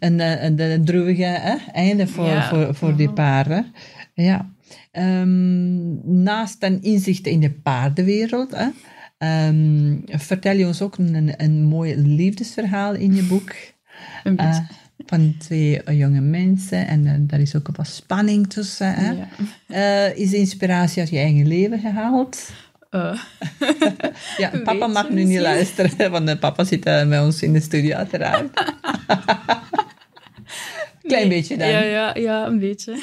een, 0.00 0.20
een, 0.20 0.60
een 0.60 0.84
droevige 0.84 1.22
hè, 1.24 1.56
einde 1.72 2.06
voor, 2.06 2.24
Ja. 2.26 2.48
voor, 2.48 2.74
voor 2.74 2.96
die 2.96 3.06
Ja. 3.08 3.12
paarden. 3.12 3.72
Ja. 4.14 4.50
Ehm, 4.90 6.22
naast 6.22 6.62
een 6.62 6.82
inzicht 6.82 7.26
in 7.26 7.40
de 7.40 7.50
paardenwereld, 7.50 8.50
hè, 8.56 8.68
ehm, 9.18 9.96
vertel 10.06 10.56
je 10.56 10.66
ons 10.66 10.82
ook 10.82 10.98
een, 10.98 11.34
een 11.36 11.62
mooi 11.62 11.96
liefdesverhaal 11.96 12.94
in 12.94 13.14
je 13.14 13.22
boek. 13.22 13.52
Een 14.24 14.36
Eh, 14.36 14.58
van 15.06 15.34
twee 15.38 15.82
eh, 15.82 15.98
jonge 15.98 16.20
mensen 16.20 16.86
en 16.86 17.06
eh, 17.06 17.12
daar 17.18 17.40
is 17.40 17.56
ook 17.56 17.68
wat 17.76 17.86
spanning 17.86 18.48
tussen. 18.48 18.94
Hè? 18.94 19.12
ja. 19.66 20.06
Is 20.06 20.30
de 20.30 20.36
inspiratie 20.36 21.00
uit 21.00 21.10
je 21.10 21.18
eigen 21.18 21.46
leven 21.46 21.78
gehaald? 21.78 22.50
Eh, 22.90 23.18
Ja, 24.36 24.50
papa 24.64 24.86
mag 24.86 25.10
nu 25.10 25.24
niet 25.24 25.40
luisteren, 25.40 26.10
want 26.10 26.40
papa 26.40 26.64
zit 26.64 26.84
bij 26.84 27.20
ons 27.20 27.42
in 27.42 27.52
de 27.52 27.60
studio 27.60 27.96
uiteraard. 27.96 28.50
Klein 31.02 31.28
nee. 31.28 31.38
beetje 31.38 31.56
dan. 31.56 31.68
Ja, 31.68 31.82
ja, 31.82 32.14
ja, 32.16 32.46
een 32.46 32.58
beetje. 32.58 33.02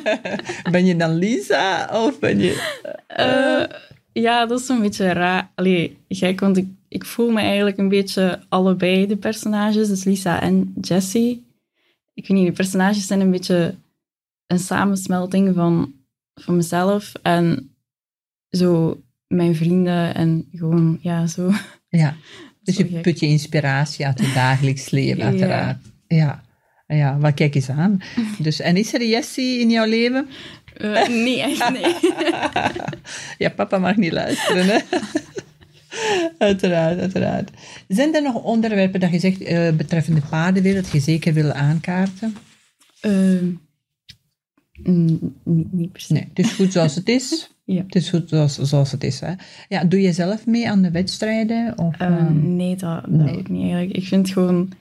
Ben 0.70 0.86
je 0.86 0.96
dan 0.96 1.14
Lisa 1.14 1.88
of 1.92 2.18
ben 2.18 2.38
je... 2.38 2.76
Eh, 3.06 3.76
ja, 4.12 4.46
dat 4.46 4.60
is 4.60 4.68
een 4.68 4.80
beetje 4.80 5.12
raar. 5.12 5.50
Allee, 5.54 5.96
gek, 6.08 6.40
want 6.40 6.56
ik, 6.56 6.66
ik 6.88 7.04
voel 7.04 7.30
me 7.30 7.40
eigenlijk 7.40 7.78
een 7.78 7.88
beetje 7.88 8.40
allebei 8.48 9.06
de 9.06 9.16
personages, 9.16 9.88
dus 9.88 10.04
Lisa 10.04 10.40
en 10.40 10.74
Jessie. 10.80 11.46
Ik 12.14 12.28
weet 12.28 12.38
niet, 12.38 12.46
de 12.46 12.52
personages 12.52 13.06
zijn 13.06 13.20
een 13.20 13.30
beetje 13.30 13.74
een 14.46 14.58
samensmelting 14.58 15.54
van, 15.54 15.92
van 16.34 16.56
mezelf 16.56 17.12
en 17.22 17.74
zo 18.50 19.00
mijn 19.26 19.54
vrienden 19.54 20.14
en 20.14 20.48
gewoon, 20.52 20.98
ja, 21.02 21.26
zo. 21.26 21.50
Ja, 21.88 22.16
dus 22.62 22.76
je 22.76 22.84
put 22.84 23.20
je 23.20 23.26
inspiratie 23.26 24.06
uit 24.06 24.18
je 24.18 24.32
dagelijks 24.34 24.90
leven 24.90 25.22
uiteraard. 25.22 25.78
Ja. 26.06 26.16
Ja, 26.16 26.42
maar 26.96 27.32
kijk 27.32 27.54
eens 27.54 27.70
aan. 27.70 27.98
Dus, 28.38 28.60
en 28.60 28.76
is 28.76 28.94
er 28.94 29.06
Jessie 29.06 29.60
in 29.60 29.70
jouw 29.70 29.86
leven? 29.86 30.28
Nee, 31.08 31.40
echt 31.40 31.72
nee. 31.72 31.94
Ja, 33.38 33.48
papa 33.48 33.78
mag 33.78 33.96
niet 33.96 34.12
luisteren, 34.12 34.66
hè? 34.66 34.78
uiteraard, 36.48 36.98
uiteraard. 36.98 37.50
Zijn 37.88 38.14
er 38.14 38.22
nog 38.22 38.42
onderwerpen 38.42 39.00
dat 39.00 39.12
je 39.12 39.18
zegt 39.18 39.40
eh, 39.40 39.72
betreffende 39.72 40.20
paardenwereld 40.30 40.84
dat 40.84 40.92
je 40.92 41.00
zeker 41.00 41.32
wil 41.32 41.52
aankaarten? 41.52 42.36
Ehm, 43.00 43.46
niet, 44.82 45.72
niet 45.72 45.92
per 45.92 46.00
se. 46.00 46.12
Nee, 46.12 46.28
het 46.34 46.46
is 46.46 46.52
goed 46.52 46.72
zoals 46.72 46.94
het 46.94 47.08
is. 47.08 47.50
Ja. 47.64 47.82
Het 47.82 47.94
is 47.94 48.08
goed 48.08 48.28
zoals, 48.28 48.58
zoals 48.58 48.92
het 48.92 49.04
is. 49.04 49.20
Hè? 49.20 49.32
Ja, 49.68 49.84
doe 49.84 50.00
je 50.00 50.12
zelf 50.12 50.46
mee 50.46 50.70
aan 50.70 50.82
de 50.82 50.90
wedstrijden? 50.90 51.78
Of, 51.78 51.96
Ehm, 51.98 52.12
ehm, 52.12 52.56
nee, 52.56 52.76
dat, 52.76 53.02
dat 53.02 53.10
nee. 53.10 53.38
ook 53.38 53.48
niet 53.48 53.62
eigenlijk. 53.62 53.96
Ik 53.96 54.06
vind 54.06 54.22
het 54.22 54.32
gewoon 54.32 54.72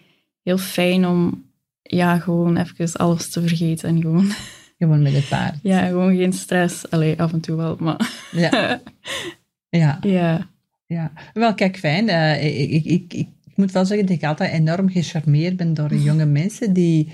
heel 0.44 0.58
fijn 0.58 1.06
om 1.08 1.47
ja, 1.88 2.20
gewoon 2.20 2.58
even 2.58 2.94
alles 2.94 3.29
te 3.29 3.41
vergeten. 3.41 3.89
En 3.89 4.01
gewoon, 4.01 4.32
gewoon 4.77 5.01
met 5.01 5.13
het 5.13 5.29
paard? 5.29 5.56
ja, 5.74 5.88
gewoon 5.88 6.15
geen 6.15 6.34
stress. 6.34 6.89
Allee, 6.89 7.22
af 7.22 7.34
en 7.34 7.39
toe 7.39 7.56
wel, 7.56 7.75
maar 7.79 8.10
Ja, 8.32 8.82
ja, 9.70 10.00
ja. 10.01 10.50
ja. 10.86 11.12
Wel, 11.34 11.53
kijk, 11.53 11.77
fijn. 11.77 12.10
Eh, 12.10 12.62
ik, 12.62 12.86
ik, 12.86 12.86
ik, 12.86 13.13
ik 13.13 13.56
moet 13.56 13.72
wel 13.72 13.86
zeggen 13.86 14.08
dat 14.08 14.15
ik 14.15 14.24
altijd 14.24 14.51
enorm 14.51 14.89
gecharmeerd 14.89 15.58
ben 15.58 15.74
door 15.74 15.96
jonge 15.96 16.25
mensen 16.25 16.74
die 16.74 17.12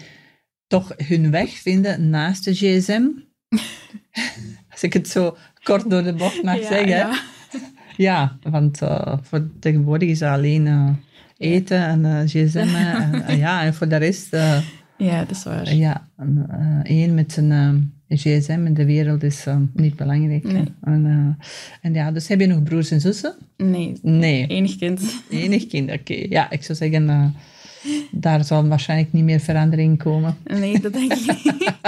toch 0.67 0.93
hun 1.07 1.31
weg 1.31 1.49
vinden 1.49 2.09
naast 2.09 2.43
de 2.43 2.53
gsm. 2.53 3.03
Als 4.71 4.83
ik 4.83 4.93
het 4.93 5.07
zo 5.07 5.37
kort 5.63 5.89
door 5.89 6.03
de 6.03 6.13
bocht 6.13 6.43
mag 6.43 6.59
ja, 6.59 6.67
zeggen. 6.67 6.87
ja. 6.87 7.21
Ja, 7.97 8.37
want 8.41 8.81
eh, 8.81 9.17
voor 9.21 9.49
tegenwoordig 9.59 10.09
is 10.09 10.21
alleen 10.21 10.67
eh, 10.67 10.89
eten 11.37 11.77
en 11.87 12.05
eh, 12.05 12.19
gsm. 12.25 12.57
en, 13.27 13.37
ja, 13.37 13.63
en 13.63 13.73
voor 13.73 13.87
de 13.87 13.95
rest, 13.95 14.33
eh, 14.33 14.57
ja, 14.97 15.19
dat 15.19 15.31
is 15.31 15.43
waar. 15.43 15.75
ja, 15.75 16.07
eh, 16.17 16.79
één 16.83 17.13
met 17.13 17.31
zijn 17.31 17.93
gsm 18.07 18.65
in 18.65 18.73
de 18.73 18.85
wereld 18.85 19.23
is 19.23 19.45
niet 19.73 19.95
belangrijk. 19.95 20.43
Nee. 20.43 20.63
En, 20.81 21.37
en 21.81 21.93
ja, 21.93 22.11
dus 22.11 22.27
heb 22.27 22.39
je 22.39 22.47
nog 22.47 22.63
broers 22.63 22.91
en 22.91 23.01
zussen? 23.01 23.35
Nee, 23.57 23.97
Nee, 24.01 24.47
enig 24.47 24.75
kind. 24.75 25.23
enig 25.29 25.67
kind, 25.67 25.91
oké. 25.91 26.25
Ja, 26.29 26.49
ik 26.49 26.63
zou 26.63 26.77
zeggen, 26.77 27.35
daar 28.11 28.43
zal 28.45 28.67
waarschijnlijk 28.67 29.13
niet 29.13 29.23
meer 29.23 29.39
verandering 29.39 29.97
komen. 29.97 30.35
Nee, 30.45 30.79
dat 30.79 30.93
denk 30.93 31.13
ik 31.13 31.43
niet. 31.43 31.71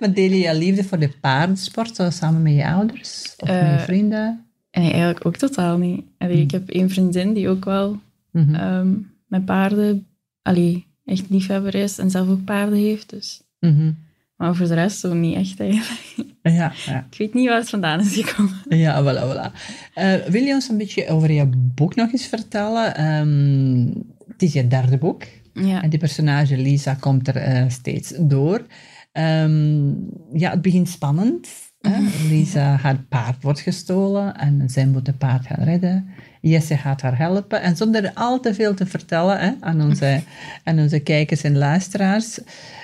Maar 0.00 0.12
deel 0.14 0.30
je 0.32 0.54
liefde 0.54 0.84
voor 0.84 0.98
de 0.98 1.10
paardensport 1.20 2.06
samen 2.08 2.42
met 2.42 2.54
je 2.54 2.66
ouders? 2.66 3.34
Of 3.38 3.48
met 3.48 3.58
je 3.58 3.78
vrienden? 3.78 4.49
Nee, 4.80 4.90
eigenlijk 4.92 5.26
ook 5.26 5.36
totaal 5.36 5.78
niet. 5.78 6.04
Allee, 6.18 6.40
Ik 6.42 6.50
heb 6.50 6.68
één 6.68 6.90
vriendin 6.90 7.32
die 7.34 7.48
ook 7.48 7.64
wel 7.64 7.98
Mhm. 8.30 8.54
ehm, 8.54 8.88
met 9.26 9.44
paarden 9.44 10.06
allee, 10.42 10.86
echt 11.04 11.24
liefhebber 11.28 11.74
is 11.74 11.98
en 11.98 12.10
zelf 12.10 12.28
ook 12.28 12.44
paarden 12.44 12.78
heeft. 12.78 13.10
Dus. 13.10 13.42
Mhm. 13.60 13.92
Maar 14.36 14.54
voor 14.56 14.66
de 14.66 14.74
rest 14.74 14.98
zo 14.98 15.14
niet 15.14 15.34
echt 15.36 15.60
eigenlijk. 15.60 16.28
Ja, 16.42 16.72
ja. 16.86 17.06
Ik 17.10 17.18
weet 17.18 17.34
niet 17.34 17.48
waar 17.48 17.58
het 17.58 17.68
vandaan 17.70 18.00
is 18.00 18.14
gekomen. 18.14 18.54
Ja, 18.68 19.02
voilà, 19.02 19.22
voilà. 19.36 19.52
Eh, 19.94 20.14
wil 20.14 20.42
je 20.42 20.52
ons 20.54 20.68
een 20.68 20.76
beetje 20.76 21.08
over 21.08 21.30
je 21.32 21.46
boek 21.74 21.94
nog 21.94 22.12
eens 22.12 22.26
vertellen? 22.26 22.94
Ehm, 22.96 23.86
het 24.32 24.42
is 24.42 24.52
je 24.52 24.66
derde 24.66 24.98
boek. 24.98 25.22
Ja. 25.54 25.82
En 25.82 25.90
die 25.90 25.98
personage 25.98 26.56
Lisa 26.56 26.94
komt 26.94 27.28
er 27.28 27.36
eh, 27.36 27.64
steeds 27.68 28.14
door. 28.18 28.66
Ehm, 29.12 29.88
ja, 30.32 30.50
het 30.50 30.62
begint 30.62 30.88
spannend. 30.88 31.48
Hè? 31.80 32.28
Lisa, 32.28 32.76
haar 32.76 32.98
paard 33.08 33.42
wordt 33.42 33.60
gestolen 33.60 34.36
en 34.36 34.68
zij 34.70 34.86
moet 34.86 35.06
het 35.06 35.18
paard 35.18 35.46
gaan 35.46 35.64
redden. 35.64 36.08
Jesse 36.40 36.76
gaat 36.76 37.00
haar 37.00 37.18
helpen. 37.18 37.62
En 37.62 37.76
zonder 37.76 38.10
al 38.14 38.40
te 38.40 38.54
veel 38.54 38.74
te 38.74 38.86
vertellen 38.86 39.40
hè, 39.40 39.52
aan, 39.60 39.82
onze, 39.82 40.22
aan 40.64 40.78
onze 40.78 40.98
kijkers 41.00 41.42
en 41.42 41.56
luisteraars. 41.58 42.38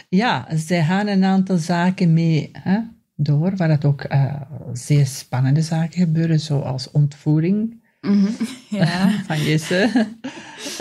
Ja, 0.09 0.47
zij 0.55 0.85
gaan 0.85 1.07
een 1.07 1.25
aantal 1.25 1.57
zaken 1.57 2.13
mee 2.13 2.51
hè, 2.53 2.79
door, 3.17 3.57
waar 3.57 3.71
het 3.71 3.85
ook 3.85 4.03
eh, 4.03 4.35
zeer 4.73 5.07
spannende 5.07 5.63
zaken 5.63 6.01
gebeuren, 6.01 6.41
zoals 6.41 6.91
ontvoering 6.91 7.85
Mhm. 8.07 8.31
ja. 8.81 9.23
van 9.27 9.43
Jesse. 9.43 9.91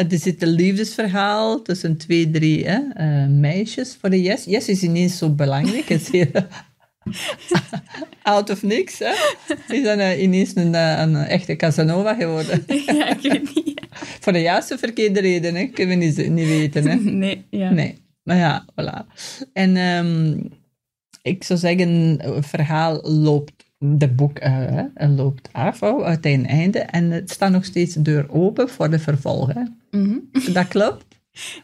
Er 0.09 0.17
zit 0.17 0.41
een 0.41 0.47
liefdesverhaal 0.47 1.61
tussen 1.61 1.97
twee, 1.97 2.31
drie 2.31 2.65
hè, 2.65 2.79
eh, 2.93 3.27
meisjes 3.27 3.97
voor 3.99 4.09
de 4.09 4.21
Jess. 4.21 4.45
Jess 4.45 4.67
is 4.67 4.83
ineens 4.83 5.17
zo 5.17 5.29
belangrijk. 5.29 5.89
Het 5.89 6.01
is 6.01 6.11
heel 6.11 6.31
out 8.23 8.49
of 8.49 8.63
niks. 8.63 8.99
Hè. 8.99 9.13
Is 9.67 9.83
dan 9.83 9.99
ineens 9.99 10.55
een, 10.55 10.75
eh, 10.75 10.99
een 10.99 11.15
echte 11.15 11.55
Casanova 11.55 12.13
geworden. 12.13 12.63
ja, 12.85 13.09
ik 13.09 13.21
weet 13.21 13.55
niet. 13.55 13.81
voor 14.19 14.33
de 14.33 14.41
juiste 14.41 14.77
verkeerde 14.77 15.19
reden, 15.19 15.55
hè. 15.55 15.65
kunnen 15.65 15.99
we 15.99 16.05
niet, 16.05 16.29
niet 16.29 16.47
weten. 16.47 16.87
Hè. 16.87 16.95
Nee, 17.25 17.45
ja. 17.49 17.69
Nee, 17.69 17.97
maar 18.23 18.37
ja, 18.37 18.65
voilà. 18.71 19.13
En 19.53 19.77
ehm, 19.77 20.39
ik 21.21 21.43
zou 21.43 21.59
zeggen, 21.59 22.21
het 22.21 22.45
verhaal 22.45 23.01
loopt 23.01 23.65
de 23.77 24.07
boek 24.07 24.39
uh, 24.43 24.81
loopt 24.95 25.49
af 25.51 25.83
oh, 25.83 26.03
uit 26.03 26.25
een 26.25 26.47
einde 26.47 26.79
en 26.79 27.11
het 27.11 27.31
staat 27.31 27.51
nog 27.51 27.65
steeds 27.65 27.93
de 27.93 28.01
deur 28.01 28.31
open 28.31 28.69
voor 28.69 28.89
de 28.89 28.99
vervolgen. 28.99 29.79
Mhm. 29.91 30.17
Dat 30.53 30.67
klopt? 30.67 31.05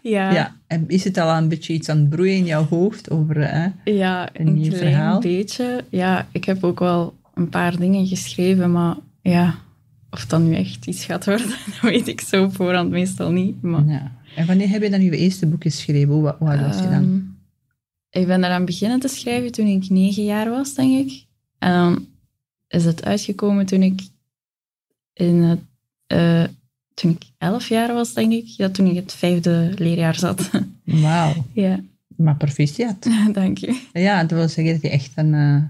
Ja, 0.02 0.32
Ja. 0.32 0.56
En 0.68 0.88
is 0.88 1.04
het 1.04 1.18
al 1.18 1.38
een 1.38 1.48
beetje 1.48 1.74
iets 1.74 1.90
aan 1.90 1.98
het 1.98 2.10
broeien 2.10 2.36
in 2.36 2.46
jouw 2.46 2.66
hoofd 2.66 3.10
over 3.10 3.38
uh, 3.38 3.66
ja 3.96 4.30
Een 4.34 4.48
een, 4.48 4.54
nieuw 4.54 4.72
klein 4.72 4.92
verhaal? 4.94 5.20
beetje. 5.20 5.84
Ja, 5.90 6.28
ik 6.32 6.46
heb 6.46 6.64
ook 6.64 6.80
wel 6.80 7.14
een 7.34 7.50
paar 7.50 7.78
dingen 7.78 8.08
geschreven, 8.08 8.72
maar 8.72 8.96
ja, 9.22 9.56
of 10.10 10.26
dat 10.26 10.42
nu 10.42 10.56
echt 10.56 10.86
iets 10.88 11.06
gaat 11.06 11.26
worden, 11.26 11.48
dat 11.66 11.80
weet 11.82 12.08
ik 12.08 12.22
zo 12.22 12.50
voorhand 12.50 12.90
meestal 12.90 13.32
niet. 13.32 13.62
Maar, 13.62 13.86
ja. 13.86 14.12
En 14.36 14.46
wanneer 14.46 14.70
heb 14.70 14.82
je 14.82 14.90
dan 14.90 15.02
je 15.02 15.18
eerste 15.18 15.48
boek 15.48 15.62
geschreven? 15.64 16.14
Hoe, 16.14 16.36
hoe 16.40 16.50
oud 16.50 16.60
was 16.60 16.78
je 16.78 16.84
dan? 16.90 16.94
Ehm, 16.94 17.20
ik 18.22 18.28
ben 18.28 18.44
eraan 18.44 18.66
beginnen 18.66 19.00
te 19.00 19.08
schrijven 19.08 19.52
toen 19.52 19.68
ik 19.68 19.90
negen 19.90 20.24
jaar 20.24 20.50
was, 20.50 20.74
denk 20.74 21.08
ik. 21.10 21.26
En 21.60 21.72
dan 21.72 22.08
is 22.68 22.86
het 22.86 23.06
uitgekomen 23.06 23.66
toen 23.66 23.82
ik 23.84 24.02
in 25.14 25.36
het, 25.42 25.60
eh, 26.08 26.44
toen 27.02 27.12
ik 27.12 27.24
elf 27.38 27.68
jaar 27.68 27.94
was, 27.94 28.14
denk 28.14 28.32
ik. 28.32 28.46
Ja, 28.46 28.70
toen 28.70 28.88
ik 28.88 28.96
het 28.96 29.14
vijfde 29.14 29.72
leerjaar 29.76 30.16
zat. 30.16 30.50
Wauw, 30.84 31.34
ja, 31.54 31.80
maar 32.16 32.36
proficiat. 32.36 33.08
dank 33.34 33.58
je. 33.58 33.82
Ja, 33.94 34.22
dat 34.24 34.38
wil 34.38 34.50
zeggen 34.50 34.74
dat 34.74 34.82
je 34.82 34.90
echt 34.90 35.12
een, 35.16 35.34
eh, 35.34 35.64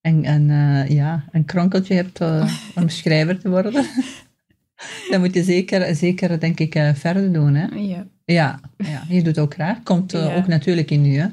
een, 0.00 0.26
een, 0.26 0.50
eh, 0.50 0.88
ja, 0.96 1.24
een 1.32 1.44
kronkeltje 1.44 1.94
hebt 1.94 2.20
eh, 2.20 2.54
om 2.74 2.88
schrijver 2.88 3.40
te 3.40 3.48
worden. 3.48 3.72
dat 5.10 5.20
moet 5.20 5.34
je 5.34 5.42
zeker, 5.42 5.94
zeker 5.94 6.40
denk 6.40 6.60
ik, 6.60 6.72
verder 6.94 7.32
doen. 7.32 7.54
Hè? 7.54 7.66
Ja. 7.66 8.06
Ja, 8.24 8.60
ja, 8.76 9.02
je 9.08 9.16
doet 9.16 9.26
het 9.26 9.38
ook 9.38 9.54
graag. 9.54 9.82
Komt 9.82 10.12
Ja. 10.12 10.36
ook 10.36 10.46
natuurlijk 10.46 10.90
in 10.90 11.02
nu. 11.02 11.16
Hè? 11.16 11.26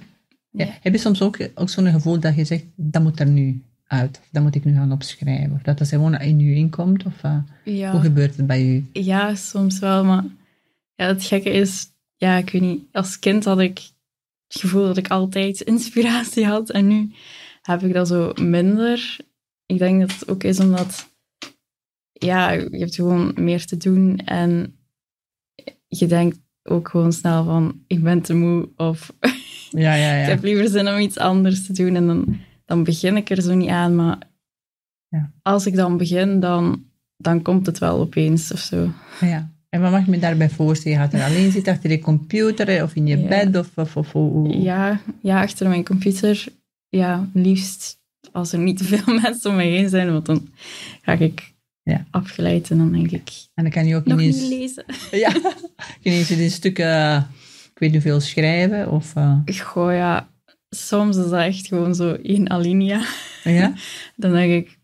Ja. 0.52 0.68
Heb 0.82 0.94
je 0.94 1.00
soms 1.00 1.22
ook, 1.22 1.50
ook 1.56 1.70
zo'n 1.70 1.92
gevoel 1.92 2.20
dat 2.20 2.36
je 2.36 2.46
zegt, 2.46 2.64
dat 2.76 3.04
moet 3.04 3.20
er 3.20 3.28
nu 3.28 3.62
uit. 3.88 4.20
Of 4.22 4.28
dat 4.32 4.44
moet 4.44 4.56
ik 4.56 4.66
nu 4.66 4.74
gaan 4.74 4.92
opschrijven. 4.92 5.52
Of 5.54 5.62
dat 5.62 5.78
dat 5.78 5.88
gewoon 5.88 6.20
in 6.20 6.40
je 6.40 6.56
inkomt. 6.56 7.06
Of 7.06 7.24
eh, 7.24 7.92
hoe 7.92 8.02
gebeurt 8.02 8.38
het 8.38 8.48
bij 8.48 8.66
u? 8.66 8.90
ja, 8.94 9.36
soms 9.36 9.80
wel, 9.80 10.06
maar 10.06 10.24
ja, 10.96 11.06
het 11.06 11.24
gekke 11.24 11.50
is, 11.50 11.86
ja, 12.16 12.38
ik 12.38 12.50
weet 12.50 12.62
niet, 12.62 12.84
als 12.92 13.20
kind 13.20 13.46
had 13.46 13.60
ik 13.60 13.78
het 14.48 14.62
gevoel 14.62 14.86
dat 14.86 14.98
ik 14.98 15.08
altijd 15.08 15.62
inspiratie 15.74 16.46
had 16.46 16.70
en 16.70 16.88
nu 16.88 17.12
heb 17.62 17.84
ik 17.84 17.94
dat 17.94 18.08
zo 18.08 18.34
minder. 18.42 19.18
Ik 19.66 19.78
denk 19.78 20.00
dat 20.00 20.12
het 20.12 20.30
ook 20.30 20.44
is 20.44 20.60
omdat, 20.60 21.10
ja, 22.12 22.52
je 22.52 22.78
hebt 22.78 22.96
gewoon 22.96 23.34
meer 23.36 23.66
te 23.66 23.78
doen 23.78 24.18
en 24.18 24.78
je 25.88 26.06
denkt 26.06 26.40
ook 26.64 26.90
gewoon 26.90 27.14
snel 27.14 27.44
van, 27.44 27.84
ik 27.88 28.04
ben 28.04 28.22
te 28.22 28.34
moe 28.34 28.70
of 28.76 29.14
Ja, 29.70 29.94
ja, 29.94 30.14
ik 30.20 30.26
ja. 30.26 30.30
heb 30.30 30.44
liever 30.44 30.68
zin 30.70 30.88
om 30.88 31.00
iets 31.00 31.18
anders 31.18 31.66
te 31.66 31.74
doen 31.74 31.96
en 31.96 32.08
dan, 32.08 32.40
dan 32.68 32.84
begin 32.84 33.16
ik 33.18 33.30
er 33.30 33.42
zo 33.42 33.54
niet 33.56 33.70
aan, 33.70 33.96
maar 33.96 34.18
Ja. 35.10 35.32
als 35.42 35.66
ik 35.66 35.76
dan 35.76 35.98
begin, 35.98 36.40
dan, 36.40 36.84
dan 37.18 37.42
komt 37.42 37.66
het 37.66 37.78
wel 37.78 38.00
opeens 38.00 38.52
of 38.52 38.60
zo. 38.60 38.90
ja. 39.20 39.52
En 39.70 39.82
wat 39.82 39.92
mag 39.92 40.06
je 40.06 40.12
me 40.12 40.20
daarbij 40.20 40.50
voorstellen? 40.50 40.98
Je 40.98 41.04
gaat 41.04 41.14
er 41.14 41.24
alleen 41.24 41.52
zitten 41.52 41.74
achter 41.74 41.90
je 41.90 42.00
computer 42.00 42.68
hè, 42.68 42.84
of 42.84 42.96
in 42.96 43.08
je 43.08 43.18
Ja. 43.18 43.28
bed? 43.28 43.58
Of, 43.58 43.78
of, 43.96 43.96
of, 44.16 44.52
Ja, 44.54 45.00
ja, 45.22 45.42
achter 45.42 45.68
mijn 45.70 45.84
computer. 45.86 46.46
Ja, 46.90 47.30
liefst 47.34 48.00
als 48.32 48.52
er 48.54 48.60
niet 48.60 48.78
te 48.78 48.84
veel 48.98 49.14
mensen 49.22 49.50
om 49.50 49.56
me 49.56 49.64
heen 49.64 49.90
zijn, 49.90 50.12
want 50.12 50.26
dan 50.26 50.48
ga 51.02 51.12
ik 51.14 51.54
Ja. 51.84 52.06
afgeleid 52.12 52.72
en 52.72 52.78
dan 52.78 52.92
denk 52.92 53.12
ik, 53.12 53.30
En 53.54 53.64
dan 53.64 53.72
kan 53.72 53.86
je 53.86 53.96
ook 53.96 54.06
nog 54.06 54.20
ineens... 54.20 54.40
niet 54.40 54.50
lezen. 54.50 54.86
Ja, 55.24 55.36
ineens 56.04 56.30
een 56.30 56.52
stuk, 56.52 56.80
eh, 56.80 57.22
ik 57.74 57.80
weet 57.80 57.92
niet 57.92 58.04
hoeveel, 58.04 58.20
schrijven. 58.20 58.92
Of, 58.92 59.16
eh, 59.16 59.38
Goh, 59.46 59.92
ja, 59.94 60.30
soms 60.70 61.18
is 61.18 61.30
dat 61.30 61.40
echt 61.42 61.68
gewoon 61.68 61.96
zo 61.96 62.14
één 62.14 62.50
alinea. 62.50 63.02
ja? 63.44 63.74
Dan 64.16 64.32
denk 64.32 64.66
ik, 64.66 64.78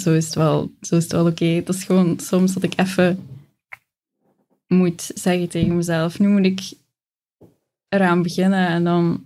zo 0.00 0.12
is 0.14 0.24
het 0.24 0.34
wel, 0.34 0.72
zo 0.80 0.96
is 0.96 1.02
het 1.02 1.12
wel 1.12 1.26
oké. 1.26 1.44
Het 1.44 1.68
is 1.68 1.84
gewoon 1.84 2.18
soms 2.20 2.52
dat 2.54 2.62
ik 2.62 2.72
even 2.78 3.28
moet 4.66 5.10
zeggen 5.14 5.48
tegen 5.48 5.76
mezelf, 5.76 6.18
nu 6.18 6.28
moet 6.28 6.44
ik 6.44 6.60
eraan 7.88 8.22
beginnen 8.22 8.68
en 8.68 8.84
dan 8.84 9.24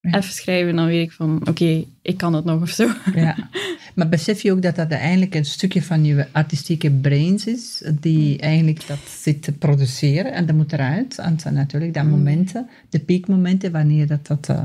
Ja. 0.00 0.14
even 0.18 0.32
schrijven 0.32 0.70
en 0.70 0.76
dan 0.76 0.86
weet 0.86 1.06
ik 1.06 1.12
van, 1.12 1.48
oké, 1.48 1.84
ik 2.02 2.16
kan 2.16 2.32
het 2.34 2.44
nog 2.44 2.62
of 2.62 2.70
zo. 2.70 2.90
ja. 3.14 3.36
Maar 3.98 4.08
besef 4.08 4.40
je 4.42 4.52
ook 4.52 4.62
dat 4.62 4.76
dat 4.76 4.90
eigenlijk 4.90 5.34
een 5.34 5.44
stukje 5.44 5.82
van 5.82 6.04
je 6.04 6.26
artistieke 6.32 6.90
brains 6.90 7.46
is, 7.46 7.82
die 8.00 8.38
eigenlijk 8.38 8.86
dat 8.86 8.98
zit 9.20 9.42
te 9.42 9.52
produceren 9.52 10.32
en 10.32 10.46
dat 10.46 10.56
moet 10.56 10.72
eruit. 10.72 11.18
En 11.18 11.36
natuurlijk 11.52 11.94
dat 11.94 12.04
Mm. 12.04 12.10
momenten, 12.10 12.68
de 12.88 12.98
piekmomenten, 12.98 13.72
wanneer 13.72 14.06
dat, 14.06 14.26
dat 14.26 14.48
eh, 14.48 14.62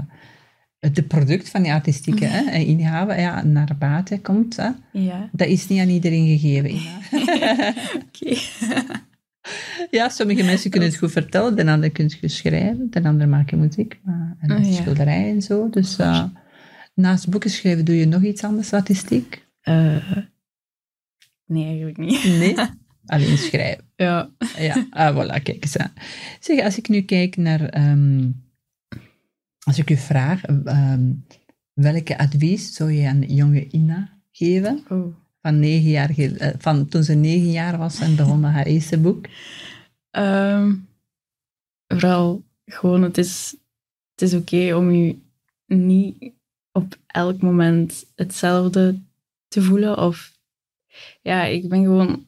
het 0.80 1.08
product 1.08 1.50
van 1.50 1.64
die 1.64 1.72
artistieke 1.72 2.26
hè, 2.26 2.58
inhouden 2.58 3.20
ja, 3.20 3.44
naar 3.44 3.76
buiten 3.80 4.22
komt. 4.22 4.56
Hè. 4.56 4.70
Ja, 4.92 5.30
Dat 5.32 5.48
is 5.48 5.68
niet 5.68 5.80
aan 5.80 5.90
iedereen 5.90 6.38
gegeven. 6.38 6.70
Ina. 6.70 7.00
oké. 8.06 8.36
Ja, 9.92 10.10
sommige 10.10 10.44
mensen 10.44 10.70
kunnen 10.70 10.90
het 10.90 10.98
goed 10.98 11.12
vertellen, 11.12 11.56
de 11.56 11.62
anderen 11.66 11.92
kunnen 11.92 12.12
het 12.12 12.22
goed 12.22 12.32
schrijven, 12.32 12.88
de 12.90 13.04
anderen 13.04 13.30
maken 13.30 13.60
muziek 13.60 14.00
maar, 14.04 14.36
en 14.40 14.52
Oh, 14.52 14.66
ja. 14.66 14.72
schilderij 14.72 15.30
en 15.30 15.42
zo. 15.42 15.70
Dus 15.70 15.98
eh, 15.98 16.24
naast 16.94 17.30
boeken 17.30 17.50
schrijven 17.50 17.86
doe 17.86 17.96
je 17.96 18.06
nog 18.06 18.24
iets 18.24 18.44
anders 18.44 18.74
artistiek? 18.74 19.46
Eh, 19.62 20.18
nee, 21.46 21.66
eigenlijk 21.66 21.98
niet. 21.98 22.24
Nee, 22.40 22.56
alleen 23.06 23.38
schrijven. 23.38 23.86
Ja. 23.96 24.30
Ja, 24.58 24.88
ah, 24.90 25.16
voilà, 25.16 25.44
kijk 25.44 25.64
eens 25.64 25.78
aan. 25.78 25.94
Zeg, 26.40 26.64
als 26.64 26.78
ik 26.78 26.88
nu 26.88 27.02
kijk 27.02 27.38
naar, 27.38 27.70
ehm, 27.70 28.32
als 29.60 29.78
ik 29.78 29.90
u 29.90 29.96
vraag, 29.96 30.44
ehm, 30.44 31.12
welke 31.74 32.18
advies 32.18 32.74
zou 32.74 32.92
je 32.92 33.08
aan 33.08 33.22
jonge 33.22 33.68
Ina 33.68 34.20
geven? 34.32 34.86
Oh. 34.90 35.16
Van, 35.42 35.60
negen 35.60 35.90
jaar, 35.90 36.10
eh, 36.10 36.54
van 36.58 36.88
toen 36.88 37.04
ze 37.04 37.14
negen 37.14 37.52
jaar 37.52 37.78
was 37.78 38.00
en 38.00 38.16
begon 38.16 38.40
met 38.40 38.52
haar 38.52 38.66
eerste 38.66 39.00
boek. 39.00 39.26
Ehm, 40.10 40.76
vooral 41.88 42.44
gewoon, 42.66 43.02
het 43.02 43.18
is, 43.18 43.56
het 44.12 44.22
is 44.22 44.34
oké 44.34 44.76
om 44.76 44.92
je 44.92 45.18
niet 45.68 46.34
op 46.74 46.98
elk 47.08 47.42
moment 47.42 48.06
hetzelfde 48.16 49.00
te 49.48 49.62
voelen. 49.62 49.98
Of 49.98 50.32
ja, 51.22 51.44
ik 51.44 51.70
ben 51.70 51.84
gewoon 51.84 52.26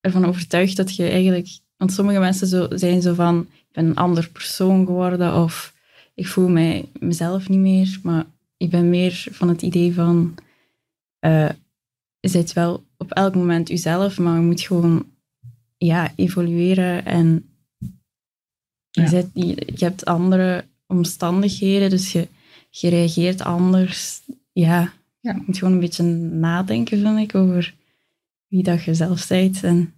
ervan 0.00 0.24
overtuigd 0.24 0.76
dat 0.76 0.96
je 0.96 1.08
eigenlijk. 1.08 1.48
Want 1.76 1.92
sommige 1.92 2.18
mensen 2.18 2.46
zo, 2.46 2.66
zijn 2.70 3.02
zo 3.02 3.14
van: 3.14 3.40
ik 3.50 3.72
ben 3.72 3.86
een 3.86 3.96
ander 3.96 4.28
persoon 4.30 4.86
geworden. 4.86 5.34
Of 5.34 5.74
ik 6.14 6.26
voel 6.26 6.48
mij 6.48 6.88
mezelf 6.98 7.48
niet 7.48 7.58
meer. 7.60 7.98
Maar 8.02 8.26
ik 8.56 8.70
ben 8.70 8.90
meer 8.90 9.26
van 9.30 9.48
het 9.48 9.62
idee 9.62 9.94
van. 9.94 10.34
eh 11.18 11.50
je 12.20 12.32
bent 12.32 12.52
wel 12.52 12.84
op 12.96 13.10
elk 13.12 13.34
moment 13.34 13.68
jezelf, 13.68 14.18
maar 14.18 14.34
je 14.40 14.46
moet 14.46 14.60
gewoon 14.60 15.06
ja, 15.76 16.12
evolueren 16.16 17.04
en 17.04 17.48
je, 18.90 19.00
Ja. 19.00 19.06
zet, 19.08 19.30
je, 19.34 19.44
je 19.76 19.84
hebt 19.84 20.04
andere 20.04 20.64
omstandigheden, 20.86 21.90
dus 21.90 22.12
je, 22.12 22.28
je 22.80 22.88
reageert 22.88 23.40
anders. 23.42 24.20
Ja, 24.52 24.92
Ja. 25.20 25.32
je 25.32 25.42
moet 25.46 25.58
gewoon 25.58 25.74
een 25.74 25.80
beetje 25.80 26.02
nadenken, 26.02 27.00
vind 27.00 27.18
ik, 27.18 27.34
over 27.34 27.74
wie 28.48 28.62
dat 28.62 28.84
je 28.84 28.94
zelf 28.94 29.28
bent. 29.28 29.62
En 29.64 29.94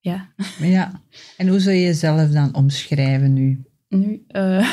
ja, 0.00 0.32
Ja, 0.60 1.02
en 1.36 1.48
hoe 1.48 1.60
zou 1.60 1.74
je 1.76 1.82
jezelf 1.82 2.30
dan 2.30 2.54
omschrijven 2.54 3.32
nu? 3.32 3.64
nu... 3.88 4.24
eh, 4.28 4.72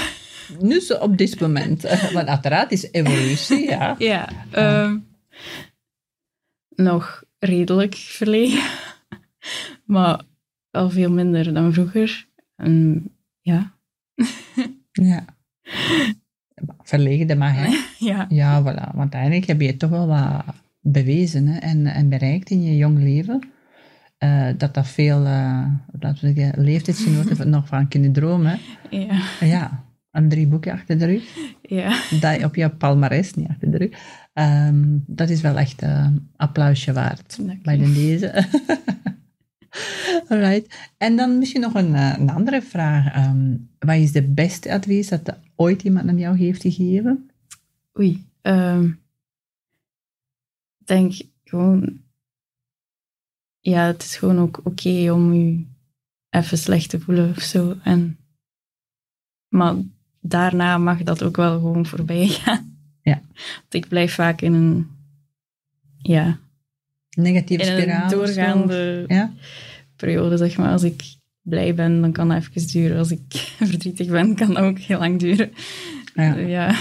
Nu 0.60 0.80
zo 0.80 0.93
op 0.93 1.17
dit 1.17 1.39
moment. 1.39 1.82
Want 2.13 2.28
uiteraard 2.28 2.72
is 2.72 2.91
evolutie, 2.91 3.65
ja. 3.65 3.96
ja, 4.00 4.30
ehm, 4.52 4.98
nog 6.76 7.24
redelijk 7.39 7.96
verlegen, 7.96 8.70
maar 9.86 10.22
wel 10.70 10.89
veel 10.89 11.12
minder 11.12 11.54
dan 11.54 11.74
vroeger. 11.74 12.28
En 12.56 13.06
ja, 13.41 13.78
ja. 14.91 15.26
Verlegen, 16.84 17.28
dat 17.28 17.38
mag, 17.38 17.52
hè. 17.56 17.67
ja, 18.08 18.26
Ja, 18.30 18.62
voilà. 18.63 18.96
Want 18.96 19.13
eigenlijk 19.13 19.48
heb 19.48 19.62
je 19.62 19.78
toch 19.78 19.89
wel 19.89 20.08
wat 20.08 20.43
bewezen 20.82 21.48
hè, 21.48 21.58
en, 21.60 21.86
en 21.86 22.10
bereikt 22.10 22.50
in 22.50 22.63
je 22.63 22.78
jong 22.78 23.00
leven. 23.00 23.39
Eh, 24.17 24.48
dat 24.58 24.74
dat 24.74 24.88
veel, 24.88 25.26
eh 25.26 25.65
laten 26.00 26.28
we 26.28 26.34
zeggen, 26.34 26.63
leeftijdsgenoten 26.63 27.50
nog 27.58 27.67
van 27.67 27.88
kunnen 27.88 28.12
dromen. 28.12 28.60
hè. 28.89 28.98
ja, 28.98 29.20
Ja, 29.39 29.84
een 30.12 30.30
drie 30.30 30.48
boeken 30.48 30.72
achter 30.74 30.98
de 31.00 31.06
rug. 31.06 31.24
ja. 31.62 32.02
Dat 32.20 32.43
op 32.43 32.56
je 32.56 32.70
palmarès, 32.70 33.34
niet 33.34 33.48
achter 33.48 33.72
de 33.72 33.78
rug. 33.78 33.89
Ehm, 34.34 34.84
dat 35.06 35.30
is 35.30 35.41
wel 35.41 35.58
echt 35.58 35.82
eh, 35.82 36.08
applausje 36.36 36.93
waard 36.93 37.38
Dank 37.48 37.63
bij 37.63 37.78
je. 37.78 37.84
de 37.86 37.93
deze. 37.93 38.34
Alright. 40.30 40.91
En 40.97 41.15
dan 41.15 41.38
misschien 41.38 41.62
nog 41.62 41.73
een, 41.73 41.95
eh, 41.95 42.15
een 42.17 42.30
andere 42.30 42.62
vraag. 42.62 43.13
Ehm, 43.13 43.56
wat 43.80 43.95
is 43.95 44.12
de 44.12 44.23
beste 44.23 44.71
advies 44.73 45.08
dat 45.08 45.38
ooit 45.56 45.84
iemand 45.84 46.08
aan 46.10 46.17
jou 46.17 46.38
heeft 46.38 46.62
gegeven? 46.62 47.30
Oei. 47.99 48.25
ehm, 48.41 48.91
denk 50.77 51.13
gewoon... 51.43 52.06
Ja, 53.60 53.86
het 53.86 54.03
is 54.03 54.15
gewoon 54.15 54.39
ook 54.39 54.60
oké 54.63 55.12
om 55.12 55.34
je 55.34 55.65
even 56.30 56.58
slecht 56.58 56.89
te 56.89 56.99
voelen 56.99 57.30
of 57.30 57.41
zo. 57.41 57.77
En, 57.84 58.17
maar 59.47 59.75
daarna 60.21 60.77
mag 60.77 61.03
dat 61.03 61.23
ook 61.23 61.36
wel 61.36 61.60
gewoon 61.60 61.86
voorbij 61.86 62.27
gaan. 62.27 62.77
Ja. 63.01 63.21
Want 63.60 63.73
ik 63.73 63.88
blijf 63.88 64.13
vaak 64.13 64.41
in 64.41 64.53
een 64.53 64.88
ja, 65.97 66.39
Negatieve 67.17 67.63
in 67.63 67.82
spiraal. 67.82 68.10
doorgaande 68.10 69.03
Ja? 69.08 69.32
periode, 69.95 70.38
zeg 70.38 70.58
maar. 70.58 70.71
Als 70.71 70.84
ik 70.84 71.03
blij 71.41 71.75
ben, 71.75 72.01
dan 72.01 72.12
kan 72.12 72.27
dat 72.30 72.38
even 72.38 72.67
duren. 72.71 72.97
Als 72.97 73.12
ik 73.12 73.21
verdrietig 73.58 74.08
ben, 74.08 74.36
kan 74.36 74.47
dat 74.53 74.58
ook 74.63 74.80
heel 74.80 74.99
lang 74.99 75.19
duren. 75.19 75.51
Ja. 76.15 76.36
Ja, 76.36 76.75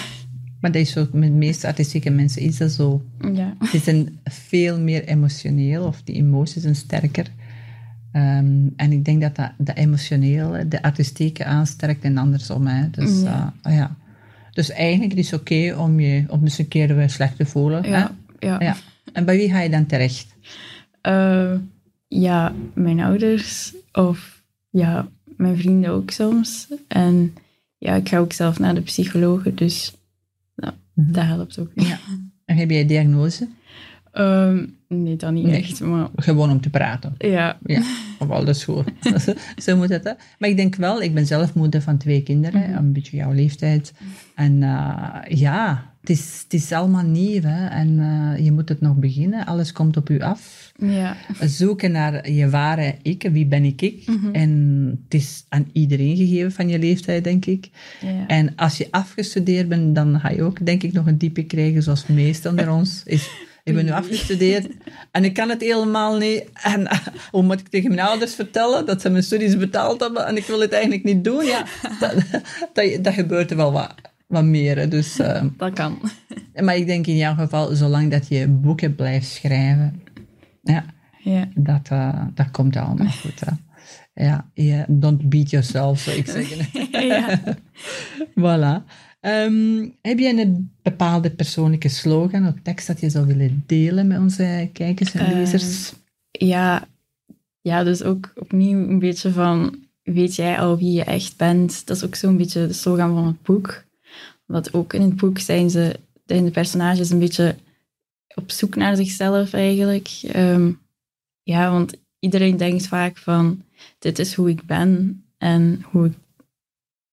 Maar 0.60 0.72
dat 0.72 0.80
is 0.82 0.94
met 0.94 1.10
de 1.12 1.30
meeste 1.30 1.66
artistieke 1.66 2.10
mensen 2.10 2.42
is 2.42 2.56
dat 2.56 2.70
zo. 2.70 3.02
ja. 3.32 3.56
Die 3.72 3.80
zijn 3.80 4.18
veel 4.24 4.80
meer 4.80 5.04
emotioneel, 5.04 5.84
of 5.84 6.02
die 6.02 6.14
emoties 6.14 6.62
zijn 6.62 6.76
sterker. 6.76 7.26
Ehm, 8.12 8.66
en 8.76 8.92
ik 8.92 9.04
denk 9.04 9.20
dat 9.20 9.36
dat, 9.36 9.50
dat 9.58 9.76
emotionele 9.76 10.68
de 10.68 10.82
artistieke 10.82 11.44
aansterkt 11.44 12.04
en 12.04 12.16
andersom. 12.18 12.66
Hè. 12.66 12.90
Dus, 12.90 13.22
Ja. 13.22 13.54
eh, 13.62 13.74
ja. 13.76 13.96
dus 14.52 14.70
eigenlijk 14.70 15.14
is 15.14 15.30
het 15.30 15.40
oké 15.40 15.74
om 15.78 16.00
je 16.00 16.24
om 16.28 16.42
eens 16.42 16.58
een 16.58 16.68
keer 16.68 16.96
weer 16.96 17.10
slecht 17.10 17.36
te 17.36 17.46
voelen. 17.46 17.84
hè. 17.84 17.90
ja, 17.90 18.10
ja. 18.38 18.76
En 19.16 19.24
bij 19.24 19.36
wie 19.36 19.50
ga 19.50 19.60
je 19.60 19.70
dan 19.70 19.86
terecht? 19.86 20.34
Eh, 21.00 21.52
ja, 22.08 22.52
mijn 22.74 23.00
ouders 23.00 23.74
of 23.92 24.42
ja, 24.70 25.08
mijn 25.36 25.56
vrienden 25.56 25.90
ook 25.90 26.10
soms. 26.10 26.68
En 26.88 27.34
ja, 27.78 27.94
ik 27.94 28.08
ga 28.08 28.18
ook 28.18 28.32
zelf 28.32 28.58
naar 28.58 28.74
de 28.74 28.80
psycholoog, 28.80 29.42
dus 29.42 29.94
nou, 30.56 30.72
dat 30.94 31.24
helpt 31.24 31.58
ook. 31.58 31.70
Ja. 31.74 31.98
En 32.44 32.56
heb 32.56 32.70
jij 32.70 32.86
diagnose? 32.86 33.48
Ehm, 34.12 34.64
nee, 34.88 35.16
dat 35.16 35.32
niet 35.32 35.44
Nee. 35.44 35.62
echt, 35.62 35.80
maar 35.80 36.08
Gewoon 36.16 36.50
om 36.50 36.60
te 36.60 36.70
praten. 36.70 37.14
ja. 37.18 37.58
Ja, 37.64 37.82
dat 38.28 38.48
is 38.48 38.64
goed. 38.64 38.84
Zo 39.56 39.76
moet 39.76 39.88
het, 39.88 40.04
hè. 40.04 40.12
Maar 40.38 40.48
ik 40.48 40.56
denk 40.56 40.74
wel, 40.74 41.02
ik 41.02 41.14
ben 41.14 41.26
zelf 41.26 41.54
moeder 41.54 41.82
van 41.82 41.96
twee 41.96 42.22
kinderen, 42.22 42.60
Mhm. 42.70 42.76
een 42.78 42.92
beetje 42.92 43.16
jouw 43.16 43.32
leeftijd. 43.32 43.92
En 44.34 44.62
eh, 44.62 45.38
ja, 45.38 45.90
het 46.08 46.18
is, 46.18 46.40
het 46.42 46.52
is 46.52 46.72
allemaal 46.72 47.04
nieuw, 47.04 47.42
hè. 47.42 47.66
En 47.66 47.98
eh, 47.98 48.44
je 48.44 48.52
moet 48.52 48.68
het 48.68 48.80
nog 48.80 48.96
beginnen, 48.96 49.46
alles 49.46 49.72
komt 49.72 49.96
op 49.96 50.10
u 50.10 50.20
af. 50.20 50.72
Ja, 50.78 51.16
Zoeken 51.40 51.92
naar 51.92 52.30
je 52.30 52.50
ware 52.50 52.94
ik, 53.02 53.28
wie 53.32 53.46
ben 53.46 53.64
ik 53.64 53.82
ik? 53.82 54.06
Mhm. 54.06 54.34
En 54.34 54.50
het 55.04 55.14
is 55.14 55.44
aan 55.48 55.68
iedereen 55.72 56.16
gegeven 56.16 56.52
van 56.52 56.68
je 56.68 56.78
leeftijd, 56.78 57.24
denk 57.24 57.46
ik. 57.46 57.70
ja. 58.00 58.26
En 58.26 58.52
als 58.56 58.76
je 58.76 58.88
afgestudeerd 58.90 59.68
bent, 59.68 59.94
dan 59.94 60.20
ga 60.20 60.30
je 60.30 60.42
ook, 60.42 60.66
denk 60.66 60.82
ik, 60.82 60.92
nog 60.92 61.06
een 61.06 61.18
diepe 61.18 61.44
krijgen, 61.44 61.82
zoals 61.82 62.06
de 62.06 62.12
meesten 62.12 62.50
onder 62.50 62.70
ons. 62.70 63.02
Is, 63.04 63.30
ik 63.64 63.74
ben 63.74 63.84
nu 63.84 63.90
afgestudeerd 63.90 64.66
en 65.10 65.24
ik 65.24 65.34
kan 65.34 65.48
het 65.48 65.60
helemaal 65.60 66.16
niet. 66.16 66.44
En 66.62 66.88
hoe 67.32 67.42
moet 67.42 67.60
ik 67.60 67.68
tegen 67.68 67.94
mijn 67.94 68.06
ouders 68.06 68.34
vertellen 68.34 68.86
dat 68.86 69.00
ze 69.00 69.10
mijn 69.10 69.22
studies 69.22 69.56
betaald 69.56 70.00
hebben 70.00 70.26
en 70.26 70.36
ik 70.36 70.44
wil 70.44 70.60
het 70.60 70.72
eigenlijk 70.72 71.04
niet 71.04 71.24
doen? 71.24 71.44
Ja, 71.44 71.64
dat, 72.00 72.14
dat, 72.74 73.04
dat 73.04 73.14
gebeurt 73.14 73.50
er 73.50 73.56
wel 73.56 73.72
wat, 73.72 73.94
wat 74.26 74.44
meer. 74.44 74.90
Dus, 74.90 75.18
eh, 75.18 75.44
dat 75.56 75.72
kan. 75.72 75.98
maar 76.54 76.76
ik 76.76 76.86
denk 76.86 77.06
in 77.06 77.16
jouw 77.16 77.34
geval, 77.34 77.74
zolang 77.74 78.10
dat 78.10 78.28
je 78.28 78.48
boeken 78.48 78.94
blijft 78.94 79.26
schrijven, 79.28 80.02
ja, 80.62 80.84
Ja, 81.22 81.48
dat, 81.54 81.88
eh, 81.88 82.22
dat 82.34 82.50
komt 82.50 82.76
allemaal 82.76 83.06
goed. 83.10 83.40
Hè. 83.40 83.52
Ja, 84.24 84.50
yeah, 84.54 84.84
don't 84.88 85.28
beat 85.28 85.50
yourself, 85.50 86.00
zou 86.00 86.16
ik 86.16 86.26
zeggen. 86.26 86.66
ja. 87.08 87.40
Voilà. 88.40 88.84
Ehm, 89.20 89.88
heb 90.02 90.18
jij 90.18 90.38
een 90.38 90.70
bepaalde 90.82 91.30
persoonlijke 91.30 91.88
slogan 91.88 92.46
of 92.46 92.54
tekst 92.62 92.86
dat 92.86 93.00
je 93.00 93.10
zou 93.10 93.26
willen 93.26 93.64
delen 93.66 94.06
met 94.06 94.18
onze 94.18 94.70
kijkers 94.72 95.14
en 95.14 95.26
Eh, 95.26 95.32
lezers? 95.32 95.92
ja, 96.30 96.88
ja, 97.60 97.84
dus 97.84 98.02
ook 98.02 98.32
opnieuw 98.34 98.88
een 98.88 98.98
beetje 98.98 99.30
van, 99.32 99.76
weet 100.02 100.34
jij 100.34 100.58
al 100.58 100.78
wie 100.78 100.92
je 100.92 101.04
echt 101.04 101.36
bent? 101.36 101.86
Dat 101.86 101.96
is 101.96 102.04
ook 102.04 102.14
zo'n 102.14 102.36
beetje 102.36 102.66
de 102.66 102.72
slogan 102.72 103.14
van 103.14 103.26
het 103.26 103.42
boek. 103.42 103.84
Want 104.46 104.74
ook 104.74 104.92
in 104.92 105.00
het 105.00 105.16
boek 105.16 105.38
zijn, 105.38 105.70
ze, 105.70 105.98
zijn 106.26 106.44
de 106.44 106.50
personages 106.50 107.10
een 107.10 107.18
beetje 107.18 107.56
op 108.34 108.50
zoek 108.50 108.74
naar 108.76 108.96
zichzelf 108.96 109.52
eigenlijk. 109.52 110.08
Ehm, 110.22 110.72
ja, 111.42 111.70
want 111.70 111.94
iedereen 112.18 112.56
denkt 112.56 112.86
vaak 112.86 113.18
van, 113.18 113.62
dit 113.98 114.18
is 114.18 114.34
hoe 114.34 114.48
ik 114.50 114.62
ben 114.62 115.24
en 115.38 115.84
hoe 115.90 116.06
ik... 116.06 116.12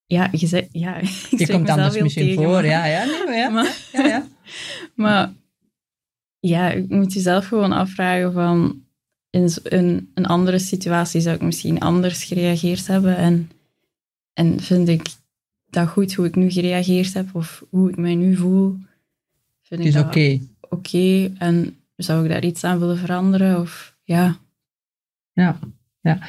Ja, 0.05 0.29
je 0.31 0.47
zegt, 0.47 0.67
ja, 0.71 0.95
ik 1.31 1.39
je 1.39 1.47
komt 1.51 1.69
anders 1.69 1.97
misschien 1.99 2.25
tegen, 2.25 2.43
voor, 2.43 2.51
maar- 2.51 2.65
ja, 2.65 2.85
ja, 2.85 3.05
nee, 3.05 3.25
maar 3.25 3.35
ja, 3.35 3.49
maar- 3.55 3.77
ja, 3.91 4.05
ja. 4.05 4.27
maar 4.95 5.33
ja, 6.39 6.69
je 6.71 6.85
moet 6.89 7.13
jezelf 7.13 7.45
gewoon 7.47 7.71
afvragen 7.71 8.33
van 8.33 8.81
in 9.29 9.49
een, 9.63 10.11
een 10.13 10.25
andere 10.25 10.59
situatie 10.59 11.21
zou 11.21 11.35
ik 11.35 11.41
misschien 11.41 11.79
anders 11.79 12.23
gereageerd 12.23 12.87
hebben 12.87 13.17
en, 13.17 13.51
en 14.33 14.59
vind 14.59 14.87
ik 14.87 15.01
dat 15.73 15.87
goed 15.87 16.13
hoe 16.13 16.25
ik 16.25 16.35
nu 16.35 16.51
gereageerd 16.51 17.13
heb 17.13 17.35
of 17.35 17.65
hoe 17.69 17.89
ik 17.89 17.97
mij 17.97 18.15
nu 18.15 18.35
voel. 18.35 18.77
Vind 19.61 19.83
Het 19.83 19.95
is 19.95 20.01
ik 20.01 20.05
oké. 20.05 20.39
oké 20.69 21.31
en 21.37 21.77
zou 21.95 22.23
ik 22.23 22.29
daar 22.29 22.45
iets 22.45 22.63
aan 22.63 22.79
willen 22.79 22.97
veranderen 22.97 23.59
of 23.59 23.97
ja. 24.03 24.37
Ja, 25.33 25.59
ja. 26.01 26.19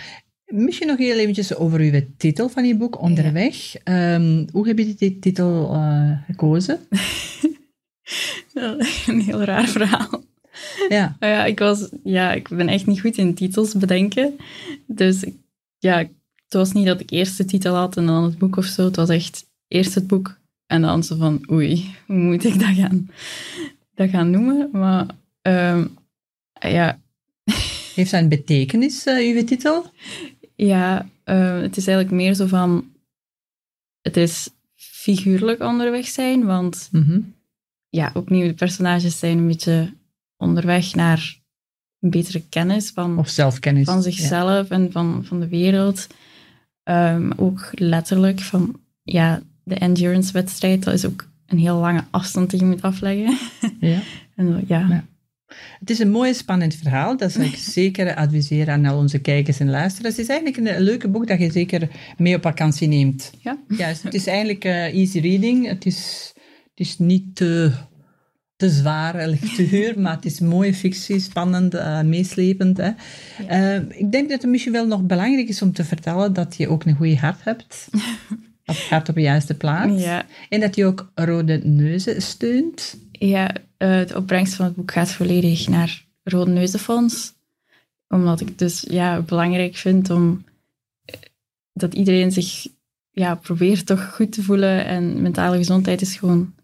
Misschien 0.47 0.87
nog 0.87 0.99
heel 0.99 1.19
eventjes 1.19 1.55
over 1.55 1.81
uw 1.81 2.01
titel 2.17 2.49
van 2.49 2.65
je 2.65 2.77
boek, 2.77 3.01
Onderweg. 3.01 3.77
Ehm, 3.77 4.47
hoe 4.53 4.67
heb 4.67 4.79
je 4.79 4.95
die 4.95 5.19
titel 5.19 5.75
eh, 5.75 6.19
gekozen? 6.27 6.81
een 9.07 9.21
heel 9.21 9.43
raar 9.43 9.69
verhaal. 9.69 10.23
Ja, 10.89 11.17
Nou 11.21 11.33
ja, 11.33 11.45
ik, 11.45 11.59
was, 11.59 11.89
ja, 12.05 12.33
ik 12.33 12.49
ben 12.49 12.69
echt 12.69 12.87
niet 12.87 13.01
goed 13.01 13.17
in 13.17 13.35
titels 13.35 13.75
bedenken. 13.75 14.37
Dus 14.87 15.25
ja, 15.79 16.09
het 16.59 16.63
was 16.63 16.73
niet 16.73 16.87
dat 16.87 17.01
ik 17.01 17.11
eerst 17.11 17.37
de 17.37 17.45
titel 17.45 17.75
had 17.75 17.97
en 17.97 18.07
dan 18.07 18.25
het 18.25 18.39
boek 18.39 18.57
of 18.57 18.65
zo. 18.65 18.85
Het 18.85 18.97
was 18.97 19.09
echt 19.09 19.47
eerst 19.69 19.95
het 19.95 20.07
boek 20.07 20.39
en 20.67 20.83
dan 20.83 21.05
zo 21.05 21.17
van, 21.17 21.47
oei, 21.51 21.95
hoe 22.07 22.17
moet 22.17 22.45
ik 22.45 22.59
dat 22.59 22.75
gaan, 22.75 23.11
dat 23.95 24.11
gaan 24.11 24.31
noemen? 24.31 24.69
Maar 24.73 25.07
ehm, 25.43 25.87
ja, 26.61 27.01
heeft 27.95 28.11
dat 28.11 28.21
een 28.21 28.29
betekenis, 28.29 29.05
eh, 29.05 29.35
uw 29.37 29.45
titel? 29.45 29.87
ja 30.57 31.09
eh, 31.25 31.61
het 31.61 31.77
is 31.77 31.87
eigenlijk 31.87 32.17
meer 32.17 32.35
zo 32.35 32.47
van, 32.47 32.93
het 34.01 34.17
is 34.17 34.49
figuurlijk 34.77 35.61
onderweg 35.63 36.07
zijn, 36.07 36.45
want 36.45 36.89
Mhm. 36.93 37.21
ja, 37.89 38.11
opnieuw, 38.15 38.47
de 38.47 38.55
personages 38.55 39.19
zijn 39.19 39.39
een 39.39 39.47
beetje 39.47 39.93
onderweg 40.37 40.95
naar 40.95 41.41
een 42.01 42.11
betere 42.11 42.43
kennis 42.49 42.91
van 42.91 43.19
Of 43.19 43.29
zelfkennis? 43.29 43.85
van 43.85 44.03
zichzelf 44.03 44.71
en 44.71 44.93
van, 44.93 45.25
van 45.25 45.41
de 45.41 45.49
wereld. 45.49 46.07
Ehm, 46.85 47.31
ook 47.37 47.71
letterlijk 47.73 48.41
van, 48.41 48.81
ja, 49.03 49.43
de 49.65 49.75
endurance-wedstrijd, 49.75 50.83
dat 50.85 50.95
is 50.95 51.07
ook 51.07 51.29
een 51.47 51.59
heel 51.59 51.77
lange 51.79 52.05
afstand 52.11 52.51
die 52.51 52.59
je 52.61 52.67
moet 52.67 52.83
afleggen. 52.83 53.39
Ja. 53.81 54.01
en 54.37 54.65
ja, 54.67 54.87
Ja. 54.89 55.05
Het 55.79 55.91
is 55.91 55.99
een 55.99 56.11
mooi, 56.11 56.35
spannend 56.35 56.75
verhaal. 56.75 57.17
Dat 57.17 57.33
zou 57.33 57.45
ik 57.45 57.57
zeker 57.81 58.15
adviseren 58.15 58.75
aan 58.75 58.85
al 58.85 58.99
onze 58.99 59.19
kijkers 59.19 59.61
en 59.61 59.71
luisteraars. 59.71 60.17
Het 60.17 60.25
is 60.25 60.31
eigenlijk 60.31 60.59
een, 60.59 60.77
een 60.77 60.83
leuke 60.83 61.09
boek 61.09 61.27
dat 61.27 61.39
je 61.39 61.51
zeker 61.51 61.89
mee 62.17 62.37
op 62.37 62.43
vakantie 62.43 62.89
neemt. 62.89 63.31
ja. 63.41 63.59
Juist, 63.69 64.03
het 64.03 64.15
is 64.15 64.27
eigenlijk 64.27 64.65
eh, 64.65 64.95
easy 64.95 65.19
reading. 65.19 65.67
Het 65.67 65.87
is, 65.87 66.33
het 66.71 66.87
is 66.87 66.99
niet 66.99 67.37
te, 67.37 67.73
te 68.65 68.71
zware 68.71 69.27
lectuur, 69.27 69.95
maar 70.01 70.15
het 70.15 70.25
is 70.25 70.41
mooie 70.41 70.75
fictie, 70.75 71.21
spannend, 71.21 71.75
eh, 71.75 72.01
meeslepend. 72.01 72.77
Hè. 72.77 72.91
Eh, 73.49 73.99
ik 73.99 74.13
denk 74.13 74.31
dat 74.31 74.43
het 74.43 74.51
misschien 74.51 74.73
wel 74.73 74.87
nog 74.87 75.03
belangrijk 75.03 75.49
is 75.49 75.63
om 75.63 75.73
te 75.73 75.85
vertellen 75.85 76.33
dat 76.33 76.57
je 76.57 76.69
ook 76.69 76.85
een 76.85 76.97
goede 76.97 77.17
hart 77.17 77.45
hebt. 77.45 77.89
Of 78.67 78.89
hart 78.89 79.09
op 79.09 79.15
de 79.15 79.21
juiste 79.21 79.55
plaats. 79.55 80.03
Ja, 80.03 80.27
En 80.49 80.61
dat 80.61 80.77
je 80.77 80.85
ook 80.85 81.11
rode 81.15 81.61
neuzen 81.65 82.23
steunt. 82.23 82.99
ja 83.11 83.51
eh, 83.77 84.07
de 84.07 84.17
opbrengst 84.17 84.55
van 84.55 84.65
het 84.65 84.75
boek 84.75 84.93
gaat 84.93 85.11
volledig 85.11 85.69
naar 85.69 86.05
Rode 86.23 86.51
Neuzenfonds. 86.51 87.33
Omdat 88.09 88.41
ik 88.41 88.59
dus 88.59 88.85
ja, 88.89 89.21
belangrijk 89.21 89.77
vind 89.77 90.11
om 90.11 90.45
dat 91.73 91.95
iedereen 91.95 92.33
zich 92.33 92.67
ja, 93.11 93.35
probeert 93.35 93.87
toch 93.87 94.15
goed 94.15 94.33
te 94.33 94.43
voelen. 94.43 94.87
En 94.87 95.23
mentale 95.23 95.57
gezondheid 95.57 96.01
is 96.01 96.17
gewoon 96.17 96.55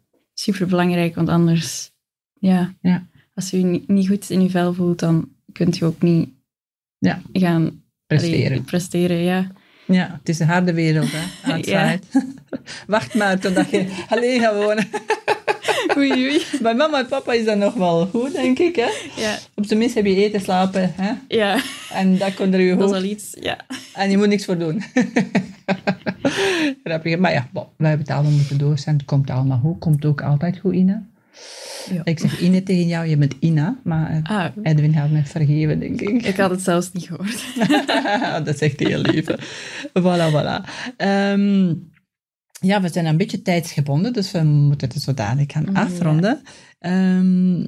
super 0.40 0.66
belangrijk, 0.66 1.14
want 1.14 1.28
anders, 1.28 1.89
ja, 2.40 2.74
Ja. 2.82 3.06
als 3.34 3.50
je 3.50 3.60
je 3.60 3.82
niet, 3.86 4.08
goed 4.08 4.30
in 4.30 4.42
je 4.42 4.50
vel 4.50 4.74
voelt, 4.74 4.98
dan 4.98 5.28
kunt 5.52 5.76
je 5.78 5.84
ook 5.84 6.02
niet 6.02 6.28
Ja. 6.98 7.22
gaan 7.32 7.82
Presteren. 8.06 8.46
allee, 8.46 8.60
presteren 8.60 9.16
ja. 9.16 9.46
Ja, 9.86 10.16
het 10.18 10.28
is 10.28 10.38
een 10.38 10.46
harde 10.46 10.72
wereld, 10.72 11.08
hè. 11.12 11.98
Wacht 12.86 13.14
maar 13.14 13.38
totdat 13.38 13.70
je 13.70 13.86
alleen 14.08 14.40
gaat 14.40 14.54
wonen. 14.54 14.88
Oei, 15.96 16.10
oei. 16.12 16.42
Bij 16.62 16.74
mama 16.74 16.98
en 16.98 17.06
papa 17.06 17.32
is 17.32 17.44
dat 17.44 17.58
nog 17.58 17.74
wel 17.74 18.06
goed, 18.06 18.32
denk 18.32 18.58
ik. 18.58 18.76
Hè? 18.76 18.88
Ja, 19.22 19.38
Op 19.54 19.64
zijn 19.66 19.78
minst 19.78 19.94
heb 19.94 20.04
je 20.06 20.14
eten, 20.16 20.40
slapen. 20.40 20.92
Hè? 20.96 21.12
ja, 21.28 21.60
En 21.92 22.18
dat 22.18 22.34
komt 22.34 22.54
er 22.54 22.60
je 22.60 22.68
dat 22.76 22.78
is 22.78 22.84
hoofd. 22.84 22.96
al 22.96 23.10
iets. 23.10 23.36
Ja. 23.40 23.58
En 23.94 24.10
je 24.10 24.16
moet 24.16 24.28
niks 24.28 24.44
voor 24.44 24.58
doen. 24.58 24.82
Grappig. 26.84 27.18
Maar 27.18 27.32
ja, 27.32 27.48
bon, 27.52 27.64
wij 27.76 27.88
hebben 27.88 28.06
het 28.06 28.16
allemaal 28.16 28.36
moeten 28.38 28.58
doorstaan. 28.58 28.94
Het 28.94 29.04
komt 29.04 29.30
allemaal 29.30 29.58
goed. 29.58 29.78
Komt 29.78 30.04
ook 30.04 30.22
altijd 30.22 30.58
goed, 30.58 30.74
Ina. 30.74 31.06
Ja. 31.92 32.04
Ik 32.04 32.18
zeg 32.18 32.40
Ine 32.40 32.62
tegen 32.62 32.86
jou, 32.86 33.06
je 33.06 33.16
bent 33.16 33.34
Ina. 33.40 33.80
Maar 33.84 34.10
eh, 34.10 34.22
Ah, 34.38 34.50
Edwin 34.62 34.92
gaat 34.92 35.10
me 35.10 35.24
vergeven, 35.24 35.78
denk 35.80 36.00
ik. 36.00 36.22
ik 36.26 36.36
had 36.36 36.50
het 36.50 36.62
zelfs 36.62 36.92
niet 36.92 37.06
gehoord. 37.06 37.44
dat 38.44 38.54
is 38.54 38.60
echt 38.60 38.80
heel 38.80 39.00
lief. 39.00 39.24
Voilà, 39.98 40.32
voilà. 40.32 40.68
Ehm, 40.96 41.74
ja, 42.60 42.80
we 42.80 42.88
zijn 42.88 43.06
een 43.06 43.16
beetje 43.16 43.42
tijdsgebonden, 43.42 44.12
dus 44.12 44.30
we 44.30 44.42
moeten 44.42 44.88
het 44.88 45.02
zo 45.02 45.14
dadelijk 45.14 45.52
gaan 45.52 45.66
Ja. 45.72 45.80
afronden. 45.82 46.42
Ehm, 46.78 47.64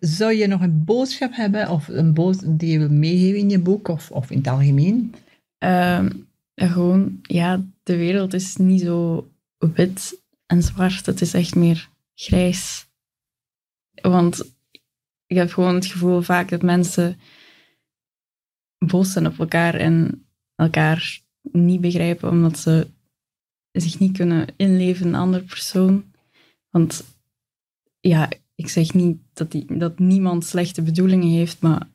zou 0.00 0.32
je 0.34 0.46
nog 0.46 0.60
een 0.60 0.84
boodschap 0.84 1.30
hebben 1.36 1.68
of 1.70 1.88
een 1.88 2.14
boodschap 2.14 2.58
die 2.58 2.70
je 2.72 2.78
wil 2.78 2.88
meegeven 2.90 3.38
in 3.38 3.50
je 3.50 3.58
boek 3.58 3.88
of, 3.88 4.10
of 4.10 4.30
in 4.30 4.38
het 4.38 4.48
algemeen? 4.48 5.14
Ehm, 5.58 6.10
gewoon, 6.54 7.18
ja, 7.22 7.64
de 7.82 7.96
wereld 7.96 8.34
is 8.34 8.56
niet 8.56 8.80
zo 8.80 9.28
wit 9.74 10.20
en 10.46 10.62
zwart. 10.62 11.06
Het 11.06 11.20
is 11.20 11.34
echt 11.34 11.54
meer 11.54 11.88
grijs. 12.14 12.85
Want 14.02 14.54
ik 15.26 15.36
heb 15.36 15.52
gewoon 15.52 15.74
het 15.74 15.86
gevoel 15.86 16.20
vaak 16.20 16.48
dat 16.48 16.62
mensen 16.62 17.18
boos 18.78 19.12
zijn 19.12 19.26
op 19.26 19.38
elkaar 19.38 19.74
en 19.74 20.26
elkaar 20.54 21.20
niet 21.42 21.80
begrijpen 21.80 22.30
omdat 22.30 22.58
ze 22.58 22.86
zich 23.72 23.98
niet 23.98 24.16
kunnen 24.16 24.46
inleven 24.56 25.06
in 25.06 25.14
een 25.14 25.20
andere 25.20 25.42
persoon. 25.44 26.04
Want 26.70 27.04
ja, 28.00 28.28
ik 28.54 28.68
zeg 28.68 28.94
niet 28.94 29.18
dat, 29.32 29.50
die, 29.50 29.78
dat 29.78 29.98
niemand 29.98 30.44
slechte 30.44 30.82
bedoelingen 30.82 31.28
heeft, 31.28 31.60
maar 31.60 31.88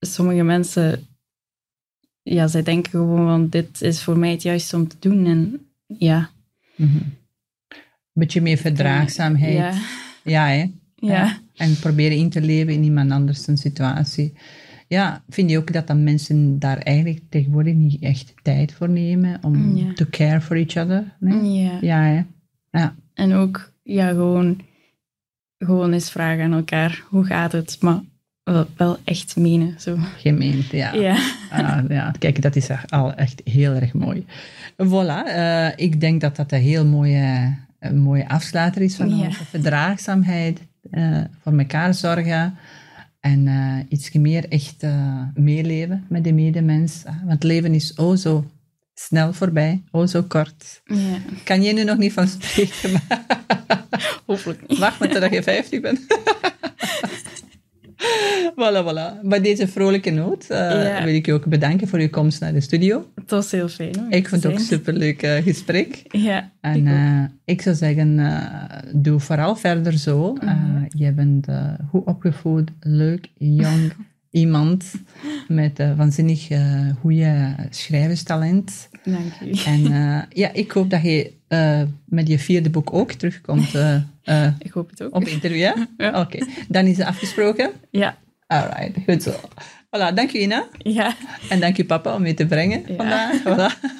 sommige 0.00 0.42
mensen, 0.42 1.06
ja, 2.22 2.46
zij 2.46 2.62
denken 2.62 2.90
gewoon 2.90 3.26
van 3.26 3.48
dit 3.48 3.82
is 3.82 4.02
voor 4.02 4.18
mij 4.18 4.30
het 4.30 4.42
juiste 4.42 4.76
om 4.76 4.88
te 4.88 4.96
doen. 4.98 5.26
En 5.26 5.66
ja. 5.86 6.30
Mm 6.76 7.18
Beetje 8.12 8.40
meer 8.40 8.56
verdraagzaamheid. 8.56 9.56
Ja. 9.56 9.80
Ja, 10.22 10.46
hè? 10.46 10.70
Ja. 11.00 11.38
En 11.56 11.78
proberen 11.78 12.16
in 12.16 12.30
te 12.30 12.40
leven 12.40 12.72
in 12.72 12.82
iemand 12.84 13.10
anders 13.10 13.46
een 13.46 13.56
situatie. 13.56 14.32
Ja, 14.88 15.22
vind 15.28 15.50
je 15.50 15.58
ook 15.58 15.72
dat 15.72 15.86
dan 15.86 16.04
mensen 16.04 16.58
daar 16.58 16.78
eigenlijk 16.78 17.20
tegenwoordig 17.28 17.74
niet 17.74 18.02
echt 18.02 18.34
tijd 18.42 18.72
voor 18.72 18.88
nemen 18.88 19.38
om 19.42 19.76
Ja. 19.76 19.92
to 19.92 20.04
care 20.10 20.40
for 20.40 20.56
each 20.56 20.76
other? 20.76 21.16
Nee? 21.20 21.52
ja. 21.62 21.78
Ja, 21.80 22.02
hè? 22.02 22.22
Ja. 22.78 22.94
En 23.14 23.32
ook, 23.32 23.72
ja, 23.82 24.08
gewoon, 24.08 24.60
gewoon 25.58 25.92
eens 25.92 26.10
vragen 26.10 26.44
aan 26.44 26.52
elkaar, 26.52 27.02
hoe 27.08 27.24
gaat 27.24 27.52
het? 27.52 27.76
Maar 27.80 28.00
wel, 28.76 28.96
echt 29.04 29.36
menen, 29.36 29.74
zo. 29.80 29.96
Gemeend, 30.16 30.70
ja. 30.70 30.92
Ja. 30.94 31.16
Ah, 31.50 31.78
ja, 31.88 32.14
kijk, 32.18 32.42
dat 32.42 32.56
is 32.56 32.68
al 32.88 33.14
echt 33.14 33.40
heel 33.44 33.72
erg 33.72 33.92
mooi. 33.92 34.24
Voilà, 34.72 35.26
eh, 35.26 35.68
ik 35.76 36.00
denk 36.00 36.20
dat 36.20 36.36
dat 36.36 36.52
een 36.52 36.60
heel 36.60 36.86
mooie, 36.86 37.54
een 37.78 37.98
mooie 37.98 38.28
afsluiter 38.28 38.82
is 38.82 38.94
van 38.96 39.16
Ja. 39.16 39.24
onze 39.26 39.44
verdraagzaamheid, 39.44 40.60
eh, 40.90 41.20
voor 41.42 41.58
elkaar 41.58 41.94
zorgen 41.94 42.58
en 43.20 43.46
eh, 43.48 43.78
iets 43.88 44.12
meer 44.12 44.48
echt 44.48 44.82
eh, 44.82 45.22
meeleven 45.34 46.04
met 46.08 46.24
de 46.24 46.32
medemens. 46.32 47.02
Ah, 47.04 47.16
Want 47.24 47.42
leven 47.42 47.74
is 47.74 47.94
oh 47.94 48.16
zo 48.16 48.50
snel 48.94 49.32
voorbij, 49.32 49.82
oh 49.90 50.06
zo 50.06 50.22
kort. 50.22 50.80
ja. 50.84 51.18
Kan 51.44 51.62
je 51.62 51.72
nu 51.72 51.84
nog 51.84 51.96
niet 51.98 52.12
van 52.12 52.28
spreken, 52.28 52.92
maar 52.92 53.24
Hopelijk 54.26 54.68
niet. 54.68 54.78
wacht 54.78 54.98
maar 54.98 55.08
totdat 55.08 55.32
je 55.32 55.42
50 55.42 55.80
bent. 55.80 56.00
Voilà, 58.60 58.84
voilà. 58.88 59.20
Bij 59.28 59.40
deze 59.40 59.68
vrolijke 59.68 60.10
noot 60.10 60.44
eh, 60.48 60.58
Ja. 60.58 61.04
wil 61.04 61.14
ik 61.14 61.26
je 61.26 61.32
ook 61.32 61.46
bedanken 61.46 61.88
voor 61.88 62.00
je 62.00 62.10
komst 62.10 62.40
naar 62.40 62.52
de 62.52 62.60
studio. 62.60 63.06
Het 63.14 63.30
was 63.30 63.50
heel 63.50 63.68
fijn. 63.68 64.06
Ik 64.10 64.28
vond 64.28 64.42
het 64.42 64.52
ook 64.52 64.58
een 64.58 64.64
superleuk 64.64 65.22
eh, 65.22 65.42
gesprek. 65.42 66.02
Ja, 66.08 66.50
En 66.60 66.76
ik 66.86 66.92
eh, 66.92 67.22
ik 67.44 67.62
zou 67.62 67.76
zeggen, 67.76 68.18
doe 68.94 69.20
vooral 69.20 69.56
verder 69.56 69.98
zo. 69.98 70.32
Mhm. 70.32 70.84
je 70.88 71.12
bent 71.12 71.46
goed 71.90 72.04
opgevoed, 72.04 72.70
leuk, 72.80 73.26
jong 73.38 73.92
iemand 74.30 74.84
met 75.48 75.78
waanzinnig 75.96 76.48
goede 77.00 77.54
schrijverstalent. 77.70 78.88
Dank 79.04 79.32
jullie. 79.40 79.62
En 79.64 79.82
ja, 80.32 80.52
ik 80.52 80.70
hoop 80.70 80.90
dat 80.90 81.02
je 81.02 81.32
met 82.04 82.28
je 82.28 82.38
vierde 82.38 82.70
boek 82.70 82.92
ook 82.92 83.12
terugkomt 83.12 83.74
eh, 83.74 83.94
eh, 84.22 84.52
Ik 84.68 84.70
hoop 84.70 84.90
het 84.90 85.02
ook. 85.02 85.14
op 85.14 85.24
interview. 85.24 85.58
Ja? 85.60 85.74
Ja. 85.96 86.20
Oké, 86.20 86.38
dan 86.68 86.86
is 86.86 86.96
het 86.96 87.06
afgesproken. 87.06 87.70
Ja, 87.90 88.16
Alright, 88.50 88.96
goed 89.06 89.22
zo. 89.22 89.30
Voilà, 89.90 90.14
dank 90.14 90.30
je 90.30 90.38
Ina. 90.40 90.68
ja. 90.78 91.14
En 91.48 91.60
dank 91.60 91.76
je 91.76 91.84
papa 91.84 92.14
om 92.14 92.22
mee 92.22 92.34
te 92.34 92.46
brengen 92.46 92.82
Ja. 92.86 92.94
vandaag. 92.96 93.40
Voilà. 93.44 93.98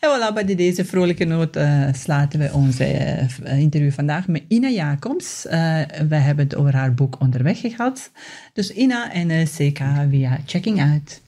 En 0.00 0.10
voilà, 0.10 0.34
bij 0.34 0.54
deze 0.54 0.84
vrolijke 0.84 1.24
noot 1.24 1.56
eh, 1.56 1.88
sluiten 1.92 2.38
we 2.38 2.52
onze 2.52 2.84
eh, 2.84 3.58
interview 3.58 3.90
vandaag 3.92 4.28
met 4.28 4.42
Ina 4.48 4.68
Jacobs. 4.68 5.46
Eh, 5.46 5.80
we 6.08 6.16
hebben 6.16 6.44
het 6.44 6.54
over 6.54 6.74
haar 6.76 6.94
boek 6.94 7.20
Onderweg 7.20 7.60
gehad. 7.60 8.10
Dus 8.52 8.70
Ina 8.70 9.12
en 9.12 9.44
CK 9.44 9.80
via 10.10 10.38
Checking 10.46 10.80
Out. 10.80 11.20